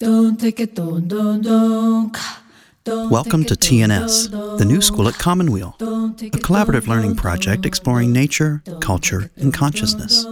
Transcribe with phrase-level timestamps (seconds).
[0.00, 0.46] Welcome to
[3.56, 10.24] TNS, the new school at Commonweal, a collaborative learning project exploring nature, culture, and consciousness.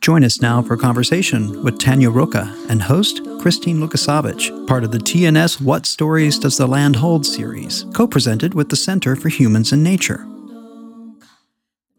[0.00, 4.92] Join us now for a conversation with Tanya Ruka and host Christine Luckasavitch, part of
[4.92, 9.28] the TNS What Stories Does the Land Hold series, co presented with the Center for
[9.28, 10.26] Humans and Nature.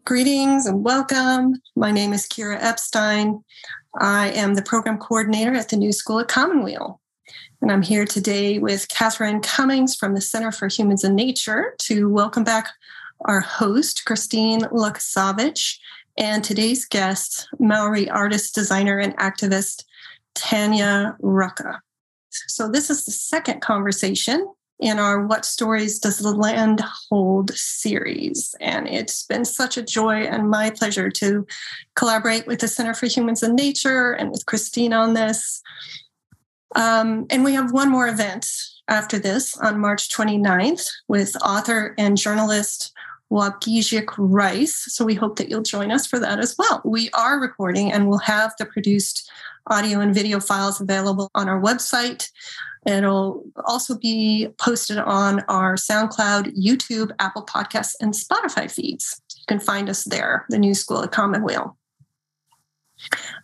[0.04, 1.54] Greetings and welcome.
[1.76, 3.44] My name is Kira Epstein.
[3.98, 7.00] I am the program coordinator at the New School at Commonweal.
[7.60, 12.08] And I'm here today with Catherine Cummings from the Center for Humans and Nature to
[12.08, 12.68] welcome back
[13.26, 15.76] our host, Christine Luckasavitch,
[16.16, 19.84] and today's guest, Maori artist, designer, and activist,
[20.34, 21.78] Tanya Ruka.
[22.30, 24.50] So, this is the second conversation
[24.82, 28.54] in our What Stories Does the Land Hold series.
[28.60, 31.46] And it's been such a joy and my pleasure to
[31.94, 35.62] collaborate with the Center for Humans and Nature and with Christine on this.
[36.74, 38.46] Um, and we have one more event
[38.88, 42.92] after this on March 29th with author and journalist
[43.30, 44.74] Waubgeshig Rice.
[44.88, 46.82] So we hope that you'll join us for that as well.
[46.84, 49.30] We are recording and we'll have the produced
[49.68, 52.28] audio and video files available on our website.
[52.86, 59.20] It'll also be posted on our SoundCloud, YouTube, Apple Podcasts, and Spotify feeds.
[59.36, 61.76] You can find us there, the New School at Commonweal.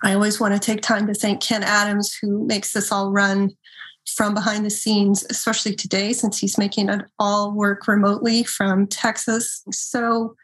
[0.03, 3.57] I always want to take time to thank Ken Adams, who makes this all run
[4.07, 9.63] from behind the scenes, especially today, since he's making it all work remotely from Texas.
[9.71, 10.35] So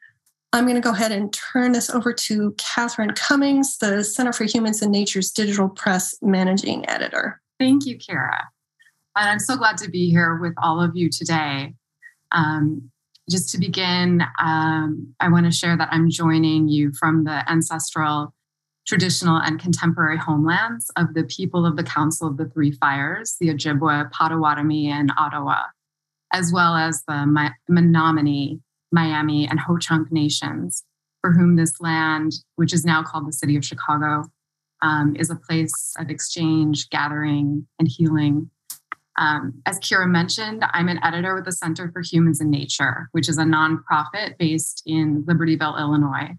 [0.52, 4.44] I'm going to go ahead and turn this over to Catherine Cummings, the Center for
[4.44, 7.40] Humans and Nature's digital press managing editor.
[7.58, 8.48] Thank you, Kara.
[9.16, 11.74] And I'm so glad to be here with all of you today.
[12.32, 12.90] Um,
[13.30, 18.34] just to begin, um, I want to share that I'm joining you from the ancestral,
[18.86, 23.48] traditional, and contemporary homelands of the people of the Council of the Three Fires, the
[23.48, 25.62] Ojibwe, Potawatomi, and Ottawa,
[26.32, 30.82] as well as the Menominee, Miami, and Ho Chunk nations,
[31.20, 34.24] for whom this land, which is now called the City of Chicago,
[34.82, 38.50] um, is a place of exchange, gathering, and healing
[39.16, 43.28] um, as Kira mentioned, I'm an editor with the Center for Humans and Nature, which
[43.28, 46.36] is a nonprofit based in Libertyville, Illinois,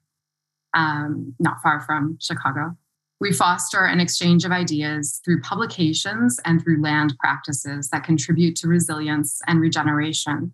[0.74, 2.75] um, not far from Chicago.
[3.22, 8.68] We foster an exchange of ideas through publications and through land practices that contribute to
[8.68, 10.52] resilience and regeneration.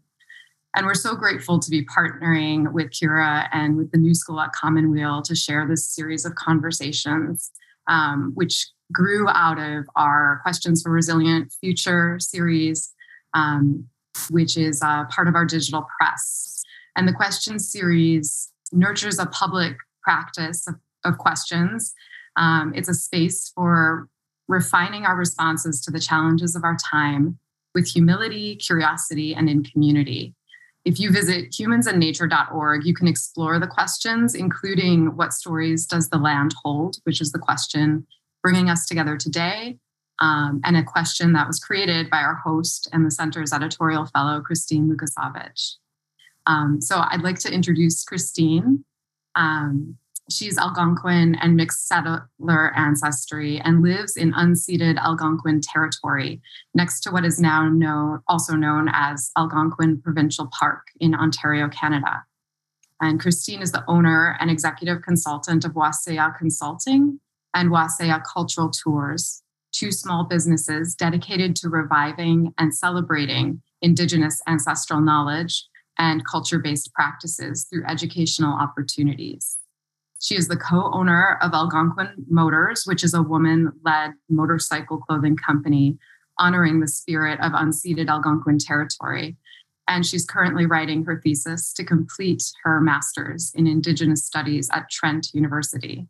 [0.76, 4.54] And we're so grateful to be partnering with Kira and with the New School at
[4.54, 7.52] Commonweal to share this series of conversations,
[7.88, 12.94] um, which grew out of our Questions for Resilient Future series,
[13.34, 13.88] um,
[14.30, 16.64] which is uh, part of our digital press.
[16.96, 20.76] And the questions series nurtures a public practice of,
[21.06, 21.94] of questions.
[22.36, 24.08] Um, it's a space for
[24.48, 27.38] refining our responses to the challenges of our time
[27.74, 30.36] with humility, curiosity, and in community.
[30.84, 36.54] If you visit humansandnature.org, you can explore the questions, including what stories does the land
[36.64, 38.08] hold, which is the question
[38.44, 39.78] bringing us together today,
[40.20, 44.42] um, and a question that was created by our host and the center's editorial fellow,
[44.42, 45.76] Christine Luckasavitch.
[46.48, 48.84] Um, so I'd like to introduce Christine.
[49.36, 49.98] Um,
[50.30, 56.42] she's Algonquin and mixed settler ancestry and lives in unceded Algonquin territory
[56.74, 62.24] next to what is now known, also known as Algonquin Provincial Park in Ontario, Canada.
[63.02, 67.20] And Christine is the owner and executive consultant of Waseya Consulting,
[67.54, 75.66] and Waseya Cultural Tours, two small businesses dedicated to reviving and celebrating Indigenous ancestral knowledge
[75.98, 79.58] and culture based practices through educational opportunities.
[80.22, 85.36] She is the co owner of Algonquin Motors, which is a woman led motorcycle clothing
[85.36, 85.98] company
[86.38, 89.38] honoring the spirit of unceded Algonquin territory.
[89.88, 95.30] And she's currently writing her thesis to complete her master's in Indigenous Studies at Trent
[95.34, 96.08] University.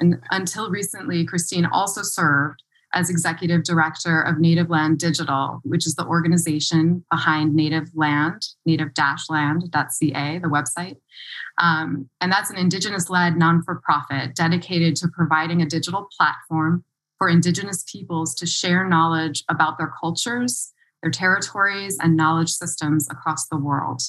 [0.00, 2.62] And until recently, Christine also served
[2.94, 10.38] as executive director of Native Land Digital, which is the organization behind Native Land, native-land.ca,
[10.38, 10.96] the website.
[11.58, 16.84] Um, and that's an Indigenous led non for profit dedicated to providing a digital platform
[17.18, 23.46] for Indigenous peoples to share knowledge about their cultures, their territories, and knowledge systems across
[23.48, 24.02] the world.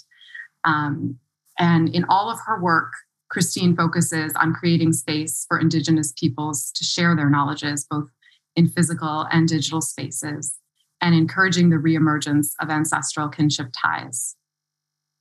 [0.64, 1.20] Um,
[1.58, 2.92] and in all of her work,
[3.30, 8.10] Christine focuses on creating space for Indigenous peoples to share their knowledges, both
[8.56, 10.58] in physical and digital spaces,
[11.02, 14.36] and encouraging the reemergence of ancestral kinship ties.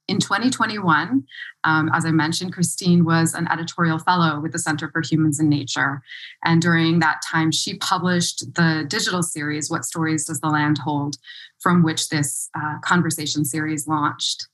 [0.07, 1.25] in 2021,
[1.65, 5.49] um, as I mentioned, Christine was an editorial fellow with the Center for Humans and
[5.49, 6.03] Nature.
[6.45, 11.17] And during that time, she published the digital series, What Stories Does the Land Hold,
[11.59, 14.47] from which this uh, conversation series launched.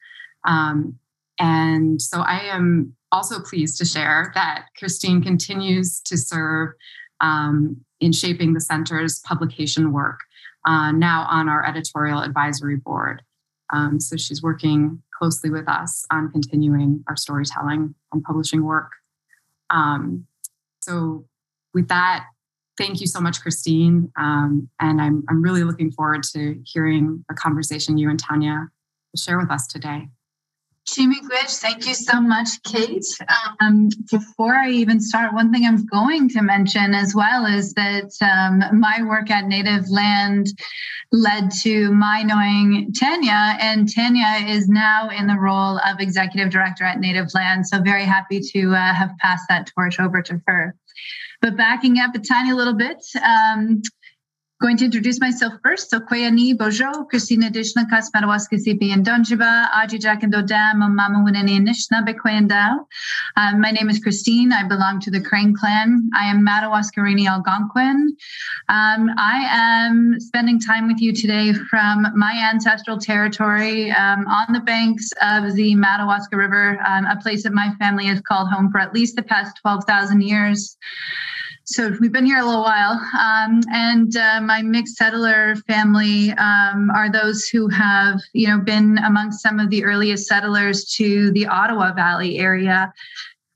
[0.44, 1.00] Um,
[1.41, 6.71] and so I am also pleased to share that Christine continues to serve
[7.21, 10.21] um, in shaping the center's publication work,
[10.65, 13.23] uh, now on our editorial advisory board.
[13.73, 18.93] Um, so she's working closely with us on continuing our storytelling and publishing work.
[19.69, 20.27] Um,
[20.81, 21.27] so,
[21.73, 22.27] with that,
[22.77, 24.11] thank you so much, Christine.
[24.17, 28.69] Um, and I'm, I'm really looking forward to hearing the conversation you and Tanya
[29.17, 30.09] share with us today.
[30.97, 33.05] Gwich, thank you so much, Kate.
[33.61, 38.11] Um, before I even start, one thing I'm going to mention as well is that
[38.21, 40.49] um, my work at Native Land
[41.13, 46.85] led to my knowing Tanya, and Tanya is now in the role of executive director
[46.85, 47.69] at Native Land.
[47.69, 50.75] So, very happy to uh, have passed that torch over to her.
[51.41, 53.81] But backing up a tiny little bit, um,
[54.61, 55.89] Going to introduce myself first.
[55.89, 62.05] So Kwayani Bojo, Christina Dishna Kasmarawaska Sipi and Donjiba, Aji Jack and Mama Winani Nishna.
[63.39, 64.53] Um, my name is Christine.
[64.53, 66.11] I belong to the Crane clan.
[66.15, 68.15] I am Madawaskarini Algonquin.
[68.69, 74.61] Um, I am spending time with you today from my ancestral territory um, on the
[74.61, 78.79] banks of the Madawaska River, um, a place that my family has called home for
[78.79, 80.77] at least the past 12,000 years
[81.70, 83.00] so we've been here a little while.
[83.17, 88.99] Um, and uh, my mixed settler family um, are those who have, you know, been
[88.99, 92.93] among some of the earliest settlers to the Ottawa Valley area.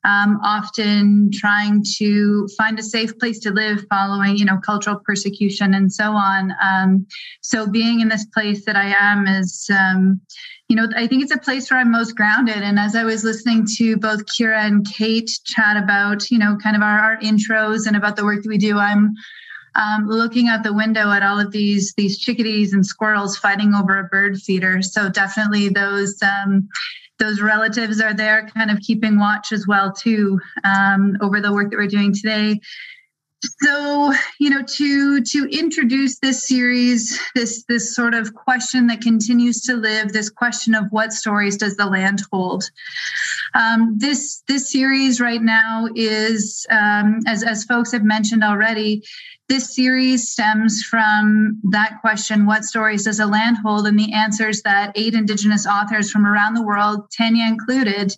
[0.05, 5.75] Um, often trying to find a safe place to live following, you know, cultural persecution
[5.75, 6.53] and so on.
[6.63, 7.07] Um,
[7.41, 10.21] so being in this place that I am is, um,
[10.69, 12.57] you know, I think it's a place where I'm most grounded.
[12.57, 16.75] And as I was listening to both Kira and Kate chat about, you know, kind
[16.75, 19.15] of our, our intros and about the work that we do, I'm
[19.75, 23.99] um, looking out the window at all of these these chickadees and squirrels fighting over
[23.99, 24.81] a bird feeder.
[24.81, 26.69] So definitely those um,
[27.19, 31.71] those relatives are there, kind of keeping watch as well too um, over the work
[31.71, 32.61] that we're doing today
[33.63, 39.61] so you know to to introduce this series this this sort of question that continues
[39.63, 42.65] to live this question of what stories does the land hold?
[43.55, 49.03] Um, this this series right now is um, as as folks have mentioned already
[49.49, 53.87] this series stems from that question what stories does a land hold?
[53.87, 58.17] And the answers that eight indigenous authors from around the world tanya included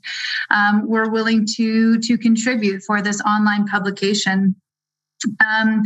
[0.51, 4.55] um, were willing to to contribute for this online publication
[5.45, 5.83] um,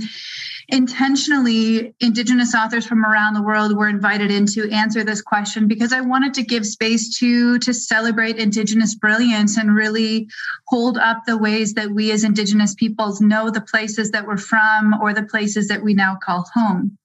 [0.69, 5.93] intentionally, Indigenous authors from around the world were invited in to answer this question because
[5.93, 10.29] I wanted to give space to to celebrate Indigenous brilliance and really
[10.67, 14.95] hold up the ways that we as Indigenous peoples know the places that we're from
[15.01, 16.99] or the places that we now call home.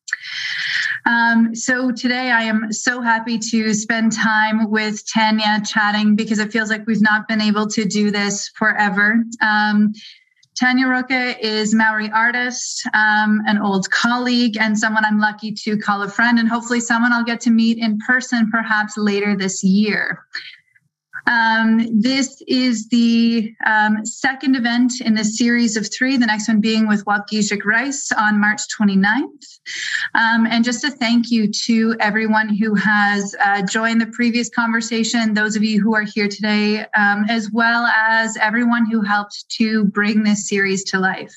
[1.08, 6.52] Um, so today I am so happy to spend time with Tanya chatting because it
[6.52, 9.24] feels like we've not been able to do this forever.
[9.40, 9.94] Um,
[10.58, 16.02] Tanya Ruka is Maori artist, um, an old colleague, and someone I'm lucky to call
[16.02, 20.26] a friend, and hopefully someone I'll get to meet in person perhaps later this year.
[21.28, 26.62] Um, this is the um, second event in the series of three, the next one
[26.62, 29.60] being with Waubgeshig Rice on March 29th.
[30.14, 35.34] Um, and just a thank you to everyone who has uh, joined the previous conversation,
[35.34, 39.86] those of you who are here today, um, as well as everyone who helped to
[39.86, 41.34] bring this series to life.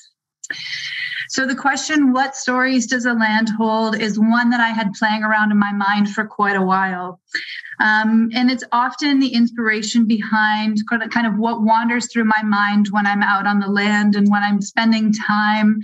[1.29, 5.23] So the question, what stories does a land hold, is one that I had playing
[5.23, 7.19] around in my mind for quite a while.
[7.79, 13.05] Um, and it's often the inspiration behind kind of what wanders through my mind when
[13.05, 15.81] I'm out on the land and when I'm spending time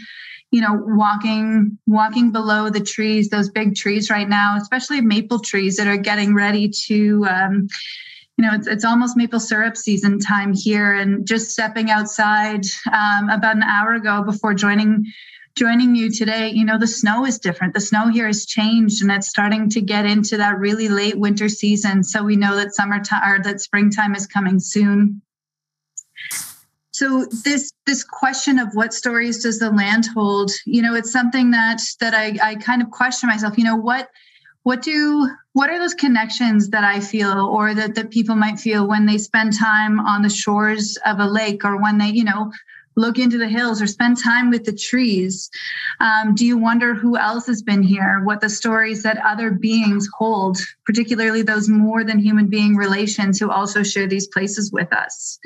[0.52, 5.76] you know walking walking below the trees those big trees right now especially maple trees
[5.76, 7.68] that are getting ready to um,
[8.38, 10.94] you know, it's, it's almost maple syrup season time here.
[10.94, 15.06] And just stepping outside um, about an hour ago before joining
[15.56, 17.74] joining you today, you know, the snow is different.
[17.74, 21.48] The snow here has changed and it's starting to get into that really late winter
[21.48, 22.04] season.
[22.04, 25.22] So we know that summertime or that springtime is coming soon.
[26.92, 31.52] So this this question of what stories does the land hold, you know, it's something
[31.52, 34.10] that that I, I kind of question myself, you know, what
[34.64, 38.88] what do what are those connections that I feel or that, that people might feel
[38.88, 42.52] when they spend time on the shores of a lake or when they, you know,
[42.96, 45.50] look into the hills or spend time with the trees?
[46.00, 48.22] Um, do you wonder who else has been here?
[48.24, 53.52] What the stories that other beings hold, particularly those more than human being relations who
[53.52, 55.40] also share these places with us?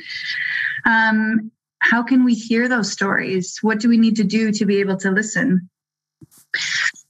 [0.85, 3.59] Um, how can we hear those stories?
[3.61, 5.69] What do we need to do to be able to listen?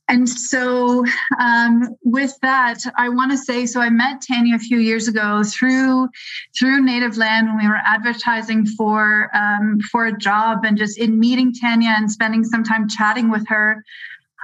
[0.09, 1.05] And so,
[1.39, 3.79] um, with that, I want to say so.
[3.79, 6.09] I met Tanya a few years ago through
[6.57, 11.19] through Native Land when we were advertising for um, for a job, and just in
[11.19, 13.83] meeting Tanya and spending some time chatting with her.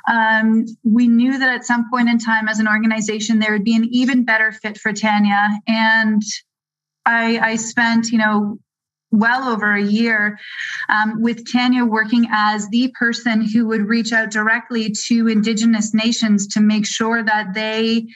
[0.08, 3.76] Um, we knew that at some point in time, as an organization, there would be
[3.76, 5.50] an even better fit for Tanya.
[5.68, 6.22] And
[7.08, 8.60] I, I spent, you know,
[9.20, 10.38] well over a year
[10.90, 16.48] um, with Tanya working as the person who would reach out directly to Indigenous nations
[16.48, 18.08] to make sure that they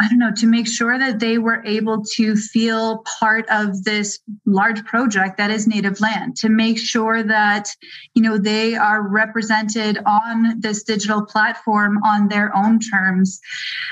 [0.00, 4.18] I don't know, to make sure that they were able to feel part of this
[4.44, 7.74] large project that is native land, to make sure that,
[8.14, 13.40] you know, they are represented on this digital platform on their own terms.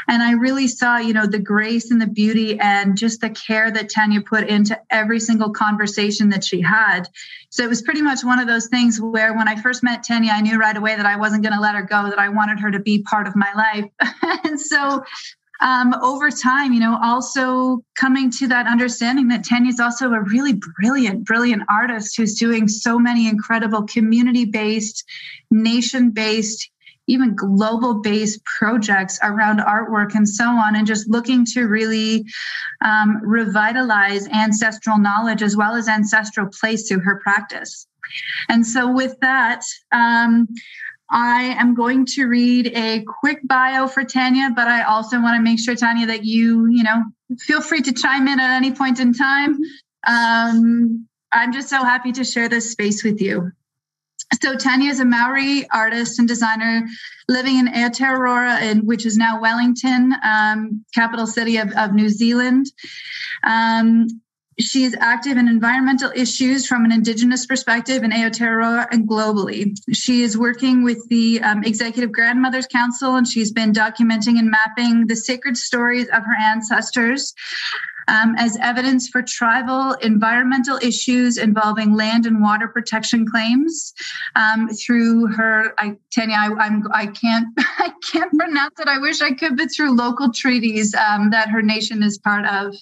[0.08, 3.70] And I really saw, you know, the grace and the beauty and just the care
[3.70, 7.08] that Tanya put into every single conversation that she had.
[7.49, 10.32] So it was pretty much one of those things where when I first met Tanya,
[10.32, 12.61] I knew right away that I wasn't going to let her go, that I wanted
[12.61, 13.90] her to be part of my life.
[14.44, 15.02] and so
[15.61, 20.20] um, over time, you know, also coming to that understanding that Tanya is also a
[20.20, 25.04] really brilliant, brilliant artist who's doing so many incredible community based,
[25.50, 26.70] nation based,
[27.06, 32.25] even global based projects around artwork and so on, and just looking to really
[32.84, 37.87] um, revitalize ancestral knowledge as well as ancestral place through her practice.
[38.49, 40.49] And so, with that, um,
[41.11, 45.42] I am going to read a quick bio for Tanya, but I also want to
[45.42, 47.04] make sure, Tanya, that you, you know,
[47.38, 49.58] feel free to chime in at any point in time.
[50.06, 53.52] Um, I'm just so happy to share this space with you.
[54.40, 56.87] So Tanya is a Maori artist and designer
[57.28, 62.66] living in Aotearoa, which is now Wellington, um, capital city of, of New Zealand.
[63.44, 64.08] Um,
[64.58, 69.76] she is active in environmental issues from an Indigenous perspective in Aotearoa and globally.
[69.92, 75.06] She is working with the um, Executive Grandmothers Council, and she's been documenting and mapping
[75.06, 77.34] the sacred stories of her ancestors
[78.08, 83.92] um, as evidence for tribal environmental issues involving land and water protection claims
[84.37, 85.75] um, through her.
[85.78, 88.88] I, Tanya, I, I'm I can't I can't pronounce it.
[88.88, 92.75] I wish I could, but through local treaties um, that her nation is part of.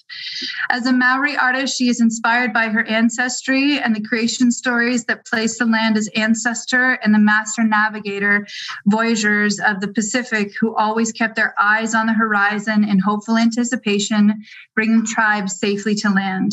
[0.69, 5.25] As a Maori artist, she is inspired by her ancestry and the creation stories that
[5.25, 8.47] place the land as ancestor and the master navigator,
[8.87, 14.43] voyagers of the Pacific who always kept their eyes on the horizon in hopeful anticipation,
[14.75, 16.51] bringing tribes safely to land.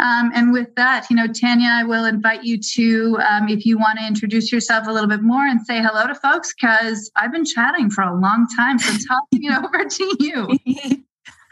[0.00, 3.78] Um, and with that, you know, Tanya, I will invite you to, um, if you
[3.78, 7.32] want to introduce yourself a little bit more and say hello to folks, because I've
[7.32, 8.78] been chatting for a long time.
[8.78, 11.04] So tossing it over to you.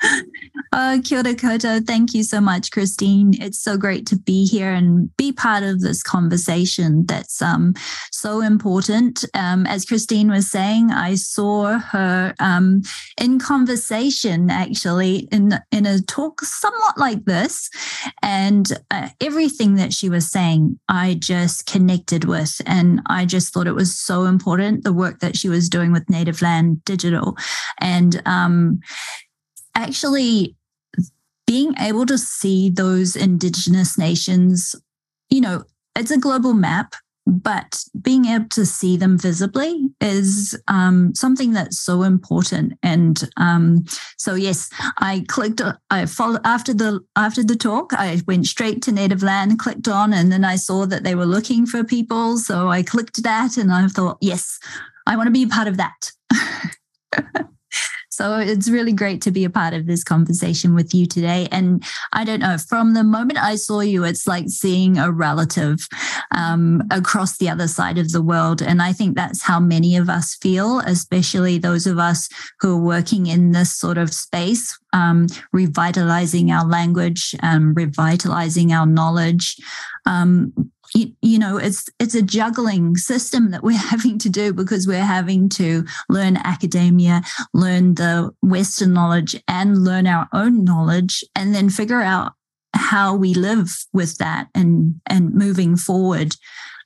[0.76, 1.80] uh, kia ora.
[1.80, 3.32] Thank you so much, Christine.
[3.40, 7.72] It's so great to be here and be part of this conversation that's um,
[8.12, 9.24] so important.
[9.32, 12.82] Um, as Christine was saying, I saw her um,
[13.18, 17.70] in conversation actually in, in a talk somewhat like this.
[18.22, 22.60] And uh, everything that she was saying, I just connected with.
[22.66, 26.10] And I just thought it was so important the work that she was doing with
[26.10, 27.34] Native Land Digital.
[27.80, 28.80] And um,
[29.74, 30.54] actually
[31.46, 34.74] being able to see those indigenous nations,
[35.30, 35.64] you know,
[35.96, 36.94] it's a global map,
[37.26, 42.74] but being able to see them visibly is um, something that's so important.
[42.82, 43.84] And um,
[44.16, 45.60] so, yes, I clicked.
[45.90, 47.92] I followed after the after the talk.
[47.92, 51.26] I went straight to Native Land, clicked on, and then I saw that they were
[51.26, 52.38] looking for people.
[52.38, 54.60] So I clicked that, and I thought, yes,
[55.06, 56.12] I want to be part of that.
[58.16, 61.48] So it's really great to be a part of this conversation with you today.
[61.52, 65.86] And I don't know, from the moment I saw you, it's like seeing a relative
[66.34, 68.62] um, across the other side of the world.
[68.62, 72.30] And I think that's how many of us feel, especially those of us
[72.60, 78.86] who are working in this sort of space, um, revitalizing our language, um, revitalizing our
[78.86, 79.56] knowledge.
[80.06, 80.54] Um,
[80.96, 85.04] you, you know it's it's a juggling system that we're having to do because we're
[85.04, 87.22] having to learn academia
[87.52, 92.32] learn the western knowledge and learn our own knowledge and then figure out
[92.74, 96.34] how we live with that and and moving forward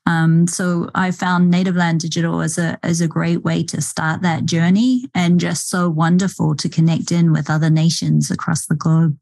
[0.06, 4.22] um, so I found Native Land Digital as a as a great way to start
[4.22, 9.18] that journey and just so wonderful to connect in with other nations across the globe.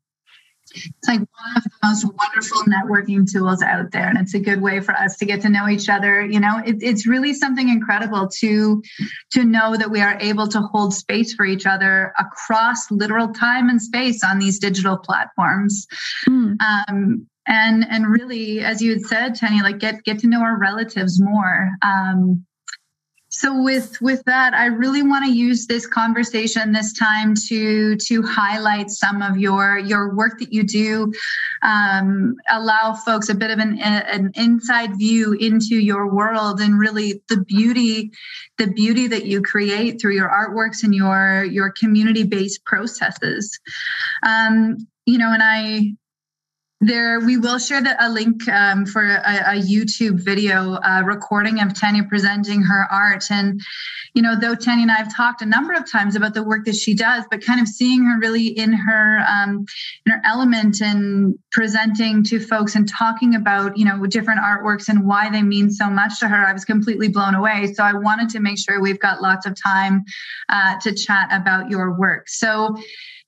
[0.85, 4.09] It's like one of the most wonderful networking tools out there.
[4.09, 6.25] And it's a good way for us to get to know each other.
[6.25, 8.83] You know, it, it's really something incredible to,
[9.33, 13.69] to know that we are able to hold space for each other across literal time
[13.69, 15.87] and space on these digital platforms.
[16.29, 16.57] Mm.
[16.61, 20.59] Um, and and really as you had said Tanya, like get get to know our
[20.59, 22.45] relatives more um,
[23.39, 28.21] so with with that i really want to use this conversation this time to to
[28.23, 31.13] highlight some of your your work that you do
[31.63, 37.23] um, allow folks a bit of an, an inside view into your world and really
[37.29, 38.11] the beauty
[38.57, 43.59] the beauty that you create through your artworks and your your community based processes.
[44.27, 45.95] Um, you know and i
[46.81, 51.61] there we will share the, a link um, for a, a, youtube video uh, recording
[51.61, 53.25] of tanya presenting her art.
[53.31, 53.61] And
[54.15, 56.65] you know though tanya and i have talked a number of times about the work
[56.65, 59.67] that she does but kind of seeing her really in her um,
[60.07, 65.05] in her element and presenting to folks and talking about you know different artworks and
[65.05, 67.73] why they mean so much to her i was completely blown away.
[67.75, 70.05] So i wanted to make sure we've got lots of time
[70.49, 72.29] uh, to chat about your work.
[72.29, 72.77] So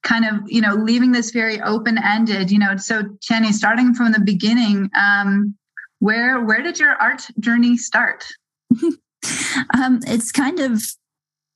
[0.03, 2.77] kind of you know leaving this very open ended you know.
[2.77, 5.55] So jenny starting from the beginning um
[5.99, 8.25] where where did your art journey start?
[9.77, 10.83] Um it's kind of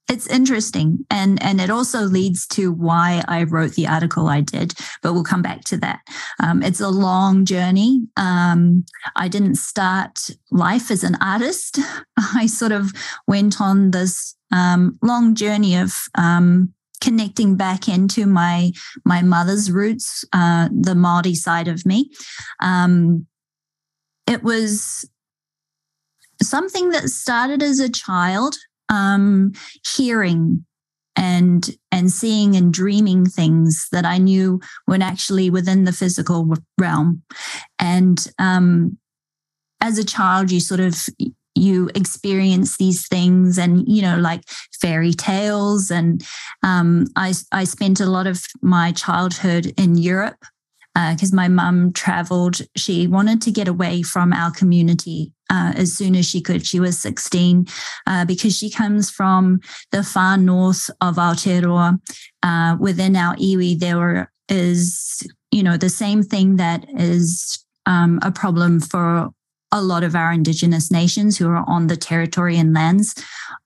[0.08, 4.74] it's interesting and and it also leads to why i wrote the article i did
[5.02, 6.00] but we'll come back to that.
[6.40, 8.06] Um, it's a long journey.
[8.16, 8.84] Um,
[9.16, 11.78] i didn't start life as an artist.
[12.34, 12.92] I sort of
[13.26, 18.72] went on this um, long journey of um, connecting back into my
[19.04, 22.10] my mother's roots, uh, the Maori side of me.
[22.60, 23.26] Um,
[24.26, 25.08] it was
[26.42, 28.56] something that started as a child,
[28.88, 29.52] um,
[29.86, 30.64] hearing
[31.16, 37.22] and and seeing and dreaming things that I knew were actually within the physical realm.
[37.78, 38.98] And um,
[39.80, 40.96] as a child, you sort of
[41.54, 44.42] you experience these things and you know like
[44.80, 45.90] fairy tales.
[45.90, 46.24] And
[46.62, 50.44] um, I, I spent a lot of my childhood in europe
[50.94, 52.60] because uh, my mum traveled.
[52.76, 56.64] She wanted to get away from our community uh, as soon as she could.
[56.64, 57.66] She was 16
[58.06, 61.98] uh, because she comes from the far north of aotearoa
[62.42, 63.78] uh, within our iwi.
[63.78, 69.30] There is you know the same thing that is um, a problem for
[69.74, 73.14] a lot of our Indigenous nations who are on the territory and lands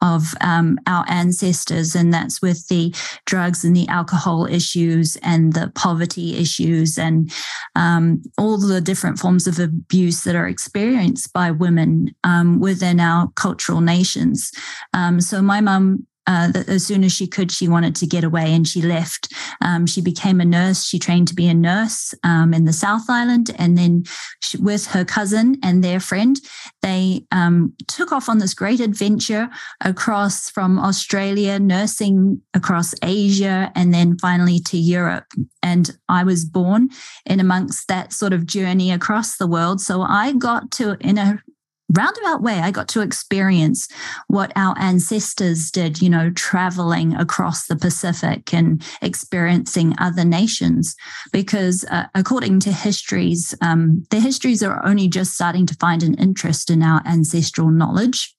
[0.00, 1.94] of um, our ancestors.
[1.94, 2.94] And that's with the
[3.26, 7.30] drugs and the alcohol issues and the poverty issues and
[7.76, 13.28] um, all the different forms of abuse that are experienced by women um, within our
[13.34, 14.50] cultural nations.
[14.94, 18.52] Um, so my mum uh, as soon as she could, she wanted to get away
[18.52, 19.32] and she left.
[19.62, 20.84] Um, she became a nurse.
[20.84, 23.50] She trained to be a nurse um, in the South Island.
[23.58, 24.04] And then
[24.40, 26.38] she, with her cousin and their friend,
[26.82, 29.48] they um, took off on this great adventure
[29.80, 35.32] across from Australia, nursing across Asia, and then finally to Europe.
[35.62, 36.90] And I was born
[37.24, 39.80] in amongst that sort of journey across the world.
[39.80, 41.42] So I got to, in a
[41.92, 43.88] roundabout way, I got to experience
[44.26, 50.94] what our ancestors did, you know, traveling across the Pacific and experiencing other nations.
[51.32, 56.14] Because uh, according to histories, um, the histories are only just starting to find an
[56.14, 58.34] interest in our ancestral knowledge.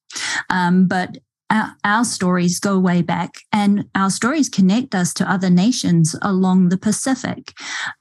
[0.49, 1.17] Um, but
[1.49, 6.69] our, our, stories go way back and our stories connect us to other nations along
[6.69, 7.53] the Pacific.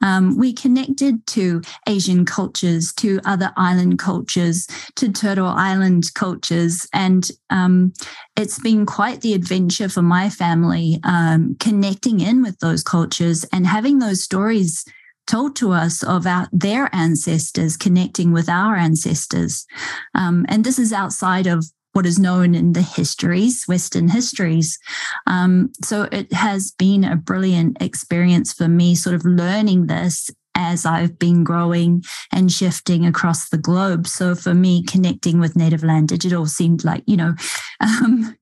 [0.02, 6.86] Um, we connected to Asian cultures, to other island cultures, to Turtle Island cultures.
[6.92, 7.92] And um,
[8.36, 13.66] it's been quite the adventure for my family um, connecting in with those cultures and
[13.66, 14.84] having those stories
[15.28, 19.66] told to us of our, their ancestors connecting with our ancestors.
[20.14, 21.66] Um, and this is outside of
[21.98, 24.78] what is known in the histories, Western histories.
[25.26, 30.86] Um, so it has been a brilliant experience for me, sort of learning this as
[30.86, 34.06] I've been growing and shifting across the globe.
[34.06, 37.34] So for me, connecting with Native Land Digital seemed like, you know,
[37.80, 38.36] um,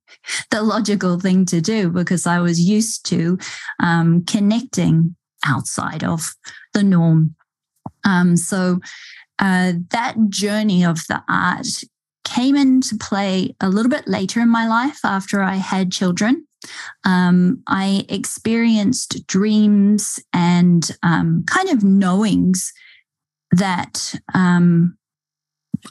[0.51, 3.39] the logical thing to do because I was used to
[3.83, 5.17] um, connecting
[5.47, 6.35] outside of
[6.75, 7.35] the norm.
[8.05, 8.81] Um, so
[9.39, 11.85] uh, that journey of the art
[12.27, 16.47] came into play a little bit later in my life after I had children.
[17.05, 22.73] Um, I experienced dreams and um, kind of knowings
[23.53, 24.99] that um,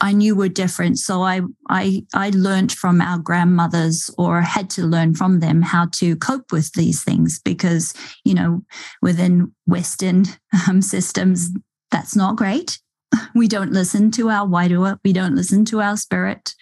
[0.01, 0.99] I knew were different.
[0.99, 5.87] So I I I learned from our grandmothers or had to learn from them how
[5.93, 7.93] to cope with these things because
[8.25, 8.61] you know
[9.01, 10.25] within Western
[10.67, 11.49] um, systems
[11.91, 12.79] that's not great.
[13.35, 14.99] We don't listen to our Wairua.
[15.03, 16.55] We don't listen to our spirit.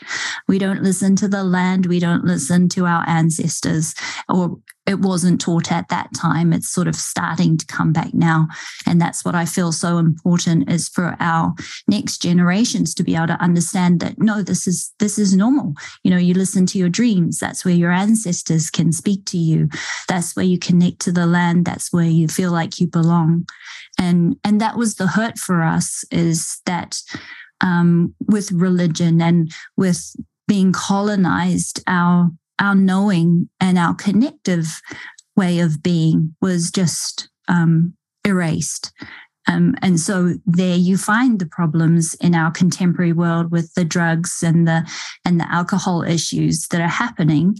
[0.48, 1.86] We don't listen to the land.
[1.86, 3.94] We don't listen to our ancestors
[4.28, 6.52] or it wasn't taught at that time.
[6.52, 8.48] It's sort of starting to come back now.
[8.86, 11.54] And that's what I feel so important is for our
[11.88, 15.74] next generations to be able to understand that no, this is this is normal.
[16.04, 17.39] You know, you listen to your dreams.
[17.39, 19.69] That's where your ancestors can speak to you.
[20.10, 21.65] That's where you connect to the land.
[21.65, 23.48] That's where you feel like you belong.
[23.98, 27.02] And and that was the hurt for us is that
[27.62, 30.13] um, with religion and with
[30.48, 34.82] being colonized, our our knowing and our connective
[35.36, 37.94] way of being was just um,
[38.26, 38.92] erased.
[39.48, 44.42] Um, and so there you find the problems in our contemporary world with the drugs
[44.42, 44.89] and the
[45.26, 47.56] and the alcohol issues that are happening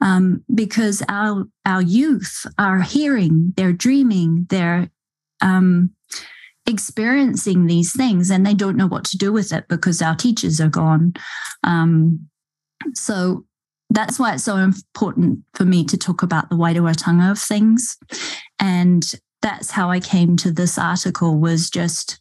[0.00, 4.90] um, because our our youth are hearing, they're dreaming, they're
[5.40, 5.90] um,
[6.66, 10.60] experiencing these things, and they don't know what to do with it because our teachers
[10.60, 11.14] are gone.
[11.62, 12.28] Um,
[12.94, 13.44] so
[13.90, 17.96] that's why it's so important for me to talk about the Wairuatanga of things.
[18.58, 19.04] And
[19.40, 22.18] that's how I came to this article was just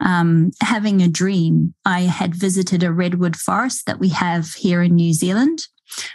[0.00, 1.74] um, having a dream.
[1.84, 5.66] I had visited a redwood forest that we have here in New Zealand.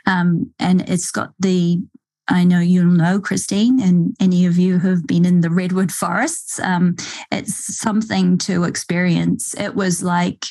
[0.06, 1.82] Um, and it's got the
[2.30, 5.92] I know you'll know, Christine, and any of you who have been in the redwood
[5.92, 6.58] forests.
[6.60, 6.96] Um,
[7.32, 9.54] it's something to experience.
[9.56, 10.46] It was like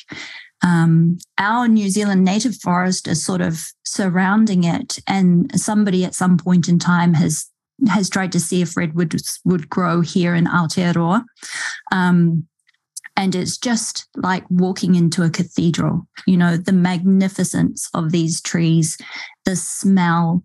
[0.63, 6.37] um, our New Zealand native forest is sort of surrounding it, and somebody at some
[6.37, 7.49] point in time has
[7.89, 11.25] has tried to see if redwoods would grow here in Aotearoa.
[11.91, 12.47] Um,
[13.15, 18.97] and it's just like walking into a cathedral, you know, the magnificence of these trees,
[19.45, 20.43] the smell,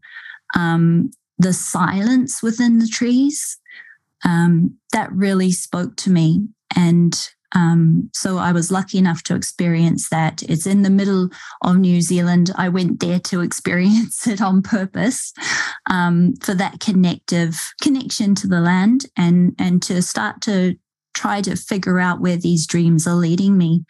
[0.55, 3.59] um, the silence within the trees.
[4.25, 6.49] Um, that really spoke to me.
[6.77, 10.43] And um, so I was lucky enough to experience that.
[10.43, 11.31] It's in the middle
[11.63, 12.51] of New Zealand.
[12.57, 15.33] I went there to experience it on purpose
[15.91, 20.77] um, for that connective connection to the land and and to start to
[21.19, 23.85] try to figure out where these dreams are leading me.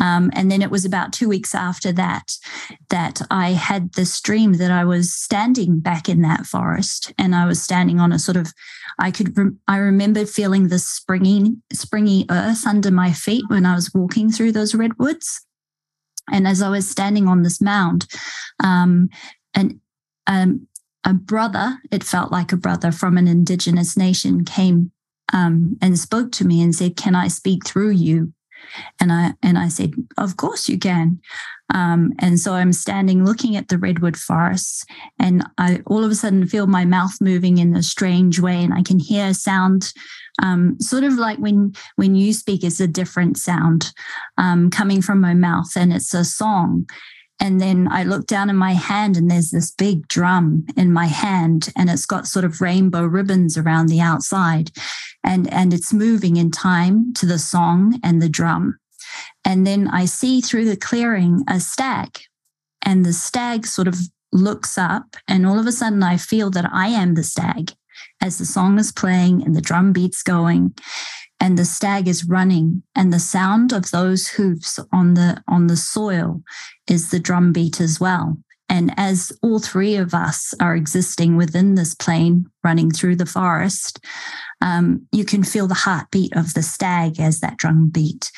[0.00, 2.32] Um, and then it was about two weeks after that
[2.90, 7.46] that I had this dream that I was standing back in that forest and I
[7.46, 8.52] was standing on a sort of
[8.98, 13.74] I could re- I remember feeling the springy springy earth under my feet when I
[13.74, 15.44] was walking through those redwoods.
[16.30, 18.06] And as I was standing on this mound,
[18.62, 19.08] um,
[19.52, 19.80] and
[20.28, 20.68] um,
[21.02, 24.92] a brother, it felt like a brother from an indigenous nation, came
[25.32, 28.32] um, and spoke to me and said, "Can I speak through you?"
[29.00, 31.20] And I and I said, "Of course you can."
[31.72, 34.84] Um, and so I'm standing looking at the redwood forests,
[35.18, 38.74] and I all of a sudden feel my mouth moving in a strange way, and
[38.74, 39.92] I can hear a sound,
[40.42, 43.92] um, sort of like when when you speak, it's a different sound
[44.36, 46.86] um, coming from my mouth, and it's a song.
[47.40, 51.06] And then I look down in my hand, and there's this big drum in my
[51.06, 54.70] hand, and it's got sort of rainbow ribbons around the outside,
[55.24, 58.78] and and it's moving in time to the song and the drum.
[59.44, 62.18] And then I see through the clearing a stag,
[62.82, 63.96] and the stag sort of
[64.32, 67.72] looks up, and all of a sudden I feel that I am the stag
[68.20, 70.74] as the song is playing and the drum beats going
[71.40, 75.76] and the stag is running and the sound of those hoofs on the on the
[75.76, 76.42] soil
[76.88, 78.36] is the drum beat as well.
[78.68, 84.04] And as all three of us are existing within this plane running through the forest
[84.60, 88.30] um, you can feel the heartbeat of the stag as that drum beat.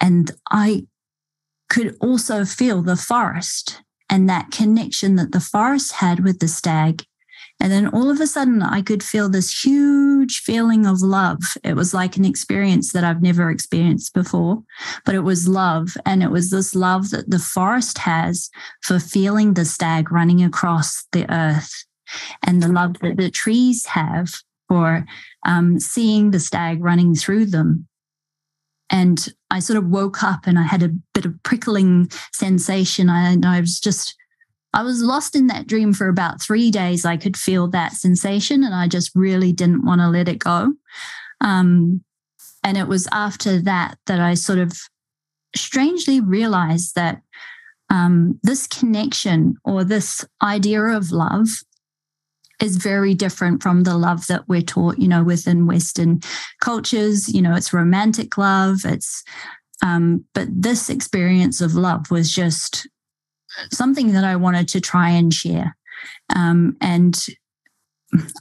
[0.00, 0.86] And i
[1.68, 7.04] could also feel the forest and that connection that the forest had with the stag
[7.60, 11.40] and then all of a sudden, I could feel this huge feeling of love.
[11.64, 14.62] It was like an experience that I've never experienced before,
[15.04, 15.96] but it was love.
[16.06, 18.48] And it was this love that the forest has
[18.82, 21.84] for feeling the stag running across the earth,
[22.46, 24.30] and the love that the trees have
[24.68, 25.04] for
[25.44, 27.88] um, seeing the stag running through them.
[28.90, 33.10] And I sort of woke up and I had a bit of prickling sensation.
[33.10, 34.14] I, I was just
[34.74, 37.04] I was lost in that dream for about three days.
[37.04, 40.74] I could feel that sensation and I just really didn't want to let it go.
[41.40, 42.04] Um,
[42.62, 44.76] and it was after that that I sort of
[45.56, 47.22] strangely realized that
[47.90, 51.48] um, this connection or this idea of love
[52.60, 56.20] is very different from the love that we're taught, you know, within Western
[56.60, 57.32] cultures.
[57.32, 59.24] You know, it's romantic love, it's
[59.82, 62.88] Um, but this experience of love was just
[63.72, 65.76] something that I wanted to try and share.
[66.34, 67.18] Um, and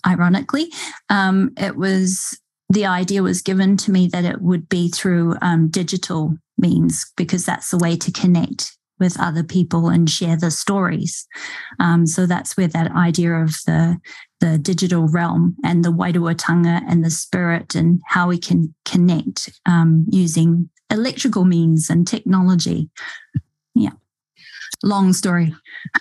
[0.06, 0.72] ironically,
[1.10, 2.40] um, it was
[2.70, 7.46] the idea was given to me that it would be through um, digital means because
[7.46, 11.28] that's the way to connect with other people and share the stories.
[11.80, 13.98] Um, so that's where that idea of the
[14.40, 20.06] the digital realm and the Wairuatanga and the spirit and how we can connect um,
[20.12, 22.90] using electrical means and technology.
[23.74, 23.92] Yeah
[24.84, 25.56] long story.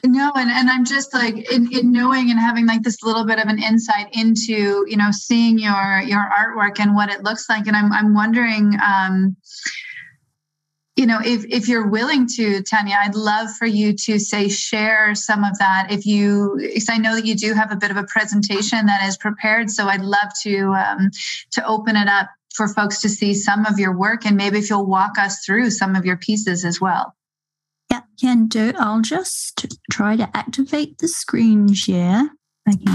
[0.05, 3.39] No, and, and I'm just like in, in knowing and having like this little bit
[3.39, 7.67] of an insight into, you know, seeing your your artwork and what it looks like.
[7.67, 9.37] And I'm I'm wondering um
[10.97, 15.15] you know if if you're willing to tanya i'd love for you to say share
[15.15, 17.97] some of that if you because i know that you do have a bit of
[17.97, 21.11] a presentation that is prepared so i'd love to um,
[21.53, 24.71] to open it up for folks to see some of your work and maybe if
[24.71, 27.15] you'll walk us through some of your pieces as well
[28.20, 28.72] can do.
[28.78, 32.30] I'll just try to activate the screen share.
[32.66, 32.92] I can do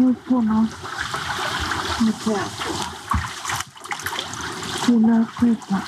[0.00, 0.68] 不能，
[2.00, 2.64] 你这样说。
[4.86, 5.82] 不能睡着了。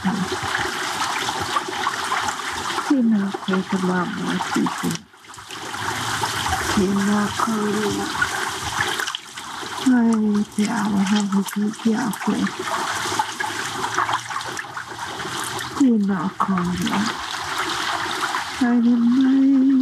[2.89, 4.83] 不能睡着妈，我弟弟。
[6.75, 8.01] 不能哭了。
[9.87, 9.91] 哎
[10.65, 11.85] 呀，我还不睡觉。
[15.75, 16.61] 不能哭了。
[18.61, 19.82] 哎呀，妈呀。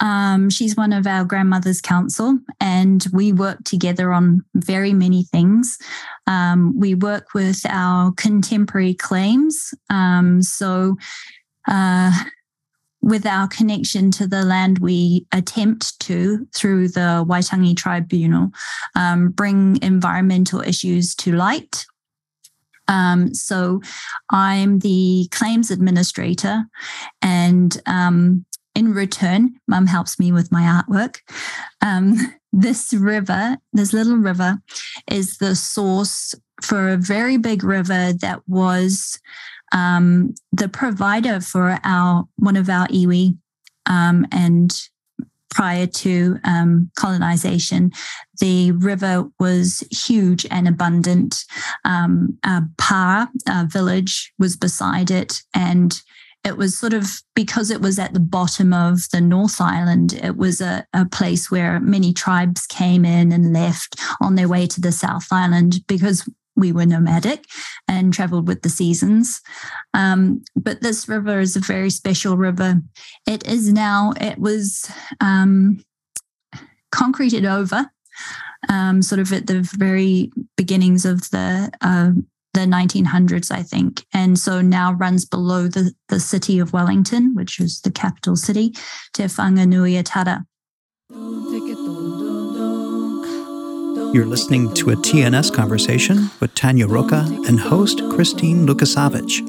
[0.00, 5.78] Um, she's one of our grandmother's council, and we work together on very many things.
[6.26, 9.72] Um, we work with our contemporary claims.
[9.90, 10.96] Um, so,
[11.68, 12.12] uh,
[13.02, 18.50] with our connection to the land, we attempt to, through the Waitangi Tribunal,
[18.96, 21.86] um, bring environmental issues to light
[22.88, 23.80] um, so
[24.30, 26.64] I'm the claims administrator,
[27.22, 28.44] and um,
[28.76, 31.20] in return, mum helps me with my artwork.
[31.80, 32.14] Um,
[32.52, 34.58] this river, this little river,
[35.10, 39.18] is the source for a very big river that was
[39.72, 43.36] um, the provider for our one of our iwi
[43.86, 44.88] um, and
[45.50, 47.90] prior to um, colonization,
[48.40, 51.44] the river was huge and abundant.
[51.84, 53.28] Um, uh, Pa
[53.64, 55.98] village was beside it, and
[56.46, 60.36] it was sort of because it was at the bottom of the North Island, it
[60.36, 64.80] was a, a, place where many tribes came in and left on their way to
[64.80, 67.44] the South Island because we were nomadic
[67.88, 69.42] and traveled with the seasons.
[69.92, 72.80] Um, but this river is a very special river.
[73.26, 74.88] It is now, it was
[75.20, 75.82] um,
[76.92, 77.90] concreted over.
[78.68, 82.12] Um, sort of at the very beginnings of the uh,
[82.56, 87.60] the 1900s, I think, and so now runs below the the city of Wellington, which
[87.60, 88.72] is the capital city,
[89.12, 90.44] Te Whanganuiatara.
[94.14, 99.40] You're listening to a TNS conversation with Tanya Ruka and host Christine Luckasavitch.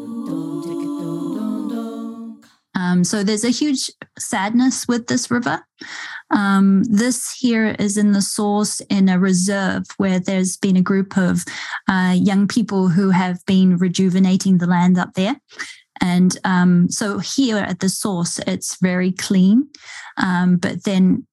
[2.76, 3.90] Um, so there's a huge
[4.20, 5.66] sadness with this river.
[6.30, 11.18] Um, this here is in the source in a reserve where there's been a group
[11.18, 11.44] of
[11.88, 15.40] uh, young people who have been rejuvenating the land up there.
[16.02, 19.68] And um, so here at the source, it's very clean.
[20.18, 21.26] Um, but then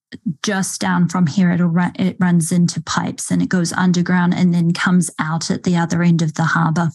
[0.43, 4.55] just down from here, it'll run, it runs into pipes and it goes underground and
[4.55, 6.91] then comes out at the other end of the harbor.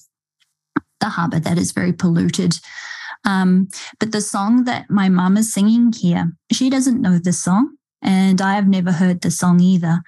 [1.02, 2.56] The harbor that is very polluted.
[3.26, 3.68] Um,
[4.00, 8.42] but the song that my mum is singing here, she doesn't know the song and
[8.42, 10.02] I have never heard the song either.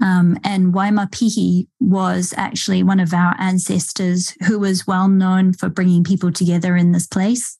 [0.00, 6.04] Um, and Waimapihi was actually one of our ancestors who was well known for bringing
[6.04, 7.58] people together in this place.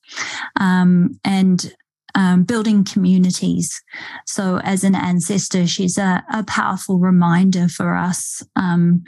[0.59, 1.73] Um, and
[2.17, 3.83] um, building communities.
[4.25, 9.05] So, as an ancestor, she's a, a powerful reminder for us um,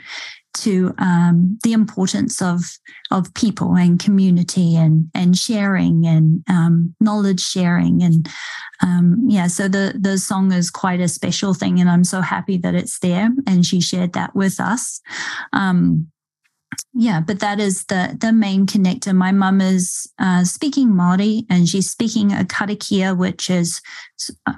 [0.55, 2.61] to um, the importance of
[3.11, 8.27] of people and community and and sharing and um, knowledge sharing and
[8.81, 12.57] um, yeah so the the song is quite a special thing and I'm so happy
[12.57, 15.01] that it's there and she shared that with us.
[15.53, 16.11] Um,
[16.93, 19.15] yeah, but that is the the main connector.
[19.15, 23.81] My mum is uh, speaking Māori and she's speaking a karakia, which is,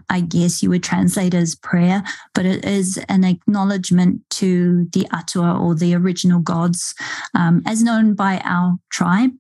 [0.10, 5.58] I guess you would translate as prayer, but it is an acknowledgement to the atua
[5.58, 6.94] or the original gods,
[7.36, 9.32] um, as known by our tribe,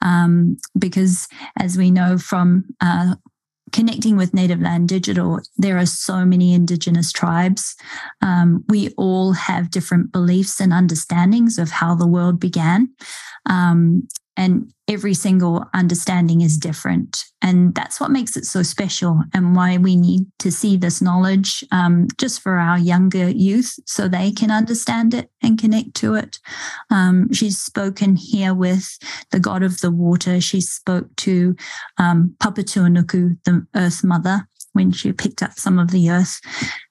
[0.00, 3.14] um, because as we know from uh,
[3.72, 7.74] connecting with Native Land Digital, there are so many Indigenous tribes.
[8.20, 12.90] Um, we all have different beliefs and understandings of how the world began.
[13.46, 14.06] Um,
[14.36, 17.24] and every single understanding is different.
[17.40, 21.64] And that's what makes it so special and why we need to see this knowledge
[21.70, 26.38] um, just for our younger youth so they can understand it and connect to it.
[26.90, 28.98] Um, she's spoken here with
[29.30, 30.40] the god of the water.
[30.40, 31.54] She spoke to
[31.98, 36.40] um, Papatuanuku, the earth mother, when she picked up some of the earth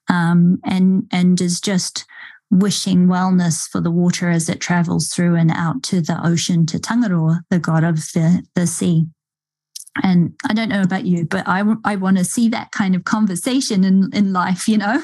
[0.08, 2.06] um, and, and is just
[2.52, 6.80] wishing wellness for the water as it travels through and out to the ocean to
[6.80, 9.06] Tangaroa, the god of the, the sea.
[10.04, 13.04] And I don't know about you, but I, I want to see that kind of
[13.04, 15.02] conversation in, in life, you know?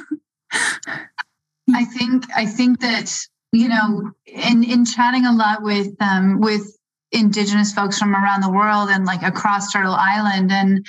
[1.73, 3.13] I think I think that
[3.51, 6.76] you know in in chatting a lot with um with
[7.11, 10.51] indigenous folks from around the world and like across turtle island.
[10.51, 10.85] And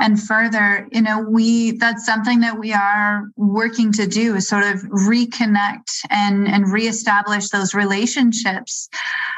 [0.00, 4.64] and further you know we that's something that we are working to do is sort
[4.64, 8.88] of reconnect and and reestablish those relationships